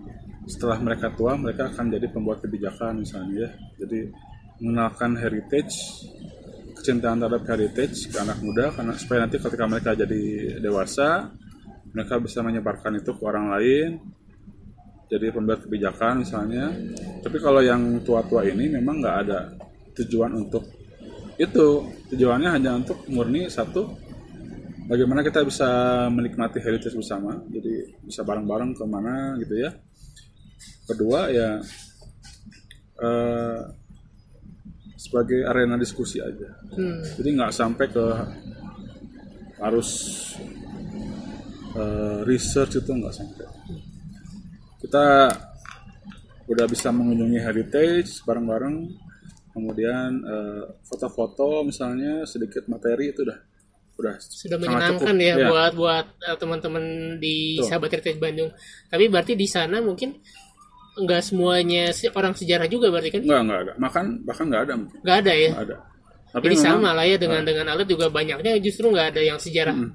[0.50, 3.50] setelah mereka tua mereka akan jadi pembuat kebijakan misalnya ya
[3.86, 4.10] jadi
[4.58, 6.02] mengenalkan heritage
[6.74, 10.22] kecintaan terhadap heritage ke anak muda karena supaya nanti ketika mereka jadi
[10.58, 11.30] dewasa
[11.94, 14.02] mereka bisa menyebarkan itu ke orang lain
[15.10, 16.70] jadi pembuat kebijakan misalnya.
[17.18, 19.50] Tapi kalau yang tua-tua ini memang nggak ada
[20.04, 20.64] tujuan untuk
[21.40, 21.68] itu.
[22.10, 23.94] Tujuannya hanya untuk murni satu
[24.90, 25.68] bagaimana kita bisa
[26.10, 27.38] menikmati heritage bersama.
[27.46, 29.70] Jadi bisa bareng-bareng ke mana gitu ya.
[30.90, 31.62] Kedua ya
[32.98, 33.60] eh,
[34.98, 36.50] sebagai arena diskusi aja.
[36.74, 37.00] Hmm.
[37.16, 38.06] Jadi nggak sampai ke
[39.62, 39.88] harus
[41.78, 43.46] eh, research itu nggak sampai.
[44.80, 45.06] Kita
[46.50, 48.90] udah bisa mengunjungi heritage bareng-bareng,
[49.50, 53.38] kemudian eh, foto-foto misalnya sedikit materi itu udah
[53.96, 55.20] udah sudah menyenangkan cukup.
[55.20, 55.46] ya Iya.
[55.46, 56.84] buat buat eh, teman-teman
[57.16, 57.66] di Betul.
[57.66, 58.50] Sahabat Heritage Bandung.
[58.86, 60.16] Tapi berarti di sana mungkin
[60.92, 63.20] nggak semuanya se- orang sejarah juga berarti kan?
[63.20, 65.50] Nggak nggak makan bahkan nggak ada mungkin Nggak ada ya.
[65.50, 65.76] nggak ada.
[66.30, 69.74] Jadi memang- sama lah ya dengan dengan alat juga banyaknya justru nggak ada yang sejarah
[69.74, 69.90] Mm.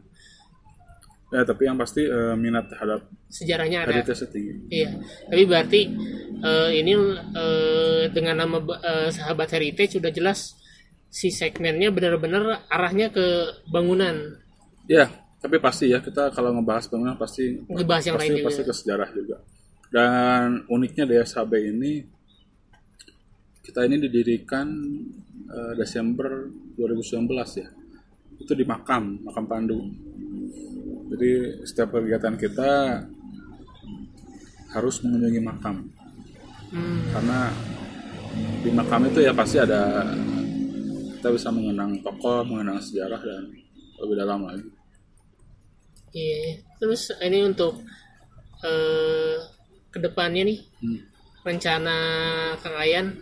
[1.32, 4.02] ya tapi yang pasti eh, minat terhadap sejarahnya ada.
[4.30, 4.54] tinggi.
[4.72, 4.90] Iya.
[5.28, 5.82] Tapi berarti
[6.40, 6.94] eh, ini
[7.36, 10.56] eh, dengan nama eh, Sahabat Heritage sudah jelas
[11.10, 13.26] si segmennya benar-benar arahnya ke
[13.72, 14.36] bangunan.
[14.86, 15.10] Ya,
[15.40, 18.48] tapi pasti ya kita kalau ngebahas bangunan pasti Ngebahas yang pasti, lain juga.
[18.52, 19.38] pasti ke sejarah juga.
[19.90, 21.94] Dan uniknya DSHB ini
[23.66, 24.68] kita ini didirikan
[25.50, 27.32] eh, Desember 2019
[27.64, 27.70] ya.
[28.36, 29.80] Itu di makam, makam Pandu.
[31.16, 32.72] Jadi setiap kegiatan kita
[34.76, 35.88] harus mengunjungi makam.
[36.70, 37.00] Hmm.
[37.16, 37.40] Karena
[38.62, 40.04] di makam itu ya pasti ada
[41.16, 43.44] kita bisa mengenang tokoh, mengenang sejarah dan
[44.04, 44.68] lebih dalam lagi.
[46.12, 46.60] Iya.
[46.78, 47.80] Terus ini untuk
[48.64, 49.36] eh
[49.92, 51.00] ke depannya nih Hmm.
[51.48, 51.98] rencana
[52.60, 53.16] Kang Ayan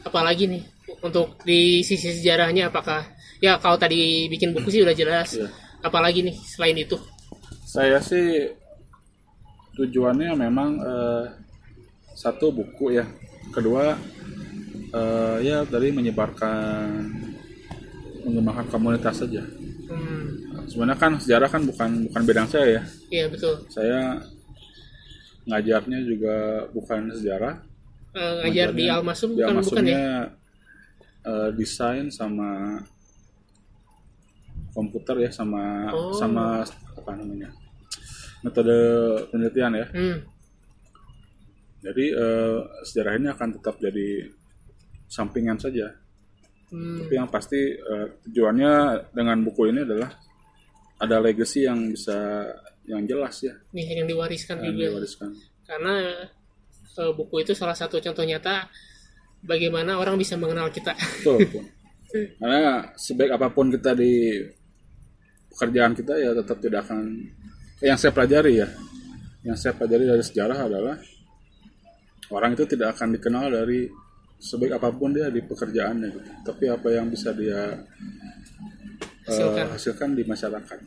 [0.00, 0.64] apalagi nih
[1.04, 3.04] untuk di sisi sejarahnya apakah
[3.40, 5.48] ya kalau tadi bikin buku sih udah jelas Iya.
[5.82, 6.96] apalagi nih selain itu
[7.66, 8.48] Saya sih
[9.74, 11.24] tujuannya memang eh,
[12.14, 13.04] satu buku ya,
[13.50, 13.98] kedua
[14.90, 17.10] eh, ya dari menyebarkan
[18.22, 19.42] mengembangkan komunitas saja.
[19.84, 20.24] hmm,
[20.64, 22.82] Sebenarnya kan sejarah kan bukan bukan bidang saya ya.
[23.12, 24.16] iya betul Saya
[25.44, 26.36] ngajarnya juga
[26.72, 27.60] bukan sejarah.
[28.14, 30.30] Eh, ngajar di Almasum bukan bukan ya
[31.20, 32.80] eh, desain sama
[34.72, 36.14] komputer ya sama Oh.
[36.14, 36.62] sama
[36.94, 37.50] apa namanya
[38.44, 38.76] metode
[39.32, 39.86] penelitian ya.
[39.90, 40.16] hmm,
[41.80, 44.28] Jadi eh, sejarah ini akan tetap jadi
[45.06, 45.92] sampingan saja.
[46.72, 48.72] hmm, Tapi yang pasti eh, tujuannya
[49.12, 50.10] dengan buku ini adalah
[50.96, 52.44] ada legacy yang bisa
[52.84, 55.30] yang jelas ya nih yang diwariskan yang juga diwariskan.
[55.64, 55.94] karena
[56.94, 58.68] eh, buku itu salah satu contoh nyata
[59.40, 61.64] bagaimana orang bisa mengenal kita Betul, betul.
[62.38, 62.62] Karena
[62.94, 64.38] sebaik apa pun kita di
[65.50, 67.02] pekerjaan kita ya tetap tidak akan
[67.82, 68.68] yang saya pelajari ya.
[69.44, 70.96] Yang saya pelajari dari sejarah adalah
[72.32, 73.90] orang itu tidak akan dikenal dari
[74.38, 76.30] sebaik apa pun dia di pekerjaannya gitu.
[76.44, 77.74] Tapi apa yang bisa dia
[79.24, 79.66] eh, Hasilkan.
[79.72, 80.78] hasilkan di masyarakat.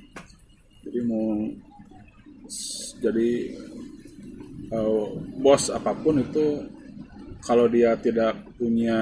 [0.87, 1.35] Jadi mau
[3.03, 3.29] jadi
[4.71, 5.05] eh,
[5.41, 6.45] bos apa pun itu
[7.43, 8.99] kalau dia tidak punya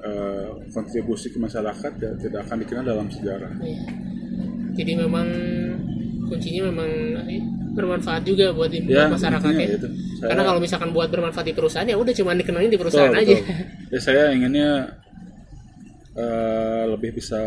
[0.00, 3.52] eh, kontribusi ke masyarakat ya tidak akan dikenal dalam sejarah.
[3.60, 3.82] Iya.
[4.78, 5.26] jadi memang
[6.28, 6.90] kuncinya memang
[7.72, 9.74] bermanfaat juga buat, di, ya buat masyarakat intinya ya.
[9.74, 9.88] gitu.
[10.18, 13.14] Saya- Karena kalau misalkan buat bermanfaat di perusahaan ya udah cuma dikenalin di Betul, perusahaan
[13.14, 13.34] aja.
[13.34, 13.54] betul.
[13.94, 14.68] Ya, saya inginnya
[16.14, 17.40] eh, lebih bisa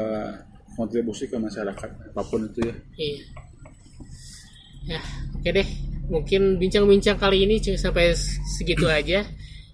[0.73, 2.75] kontribusi ke masyarakat apa pun itu ya.
[2.97, 3.19] Iya.
[4.87, 4.99] Ya,
[5.35, 5.67] oke deh.
[6.09, 8.15] Mungkin bincang-bincang kali ini sampai
[8.49, 9.23] segitu aja.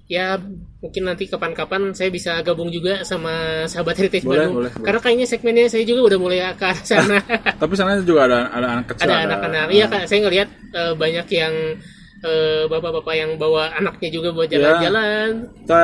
[0.08, 0.40] Ya,
[0.80, 4.56] mungkin nanti kapan-kapan saya bisa gabung juga sama sahabat Heritage Boleh, Bandung.
[4.56, 4.86] boleh, boleh.
[4.88, 7.20] Karena kayaknya segmennya saya juga udah mulai ke arah sana.
[7.62, 9.04] Tapi sana juga ada ada anak kecil.
[9.04, 9.68] ada anak-anak.
[9.68, 11.54] Iya, Kak, saya ngelihat eh, banyak yang
[12.24, 14.56] eh, bapak-bapak yang bawa anaknya juga buat Iya.
[14.64, 15.30] jalan-jalan.
[15.68, 15.82] Kita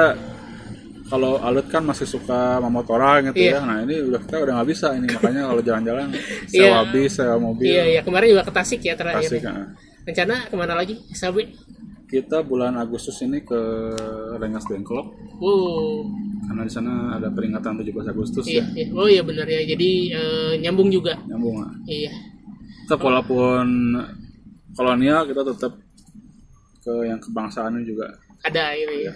[1.03, 3.59] kalau Alut kan masih suka memotoran gitu Iya.
[3.59, 3.67] ya.
[3.67, 6.07] Nah ini udah kita udah nggak bisa ini makanya kalau jalan-jalan
[6.47, 6.71] Iya.
[6.71, 7.67] sewa bis, sewa mobil.
[7.67, 8.01] Iya, iya.
[8.07, 9.27] Kemarin juga ke Tasik ya terakhir.
[9.27, 9.67] Asik, ah.
[10.03, 10.95] Rencana ke mana lagi?
[11.11, 11.47] Sabi.
[12.13, 13.57] Kita bulan Agustus ini ke
[14.37, 16.05] Rengas Dengklok Wow.
[16.45, 18.85] karena di sana ada peringatan 17 Agustus Iya, ya.
[18.85, 18.87] iya.
[18.93, 19.65] Oh iya benar ya.
[19.65, 21.17] Jadi eh, nyambung juga.
[21.25, 21.73] Nyambung ah.
[21.89, 22.13] Iya.
[22.85, 23.97] Tetap walaupun
[24.77, 25.73] kolonial kita tetap
[26.85, 28.13] ke yang kebangsaannya juga
[28.45, 29.09] Ada ini.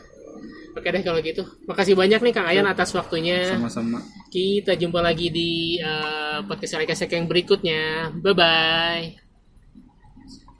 [0.73, 1.45] Oke deh kalau gitu.
[1.69, 3.45] Makasih banyak nih Kang Ayan atas waktunya.
[3.53, 4.01] sama-sama.
[4.33, 8.09] Kita jumpa lagi di eh, podcast Reka yang berikutnya.
[8.25, 9.26] Bye bye.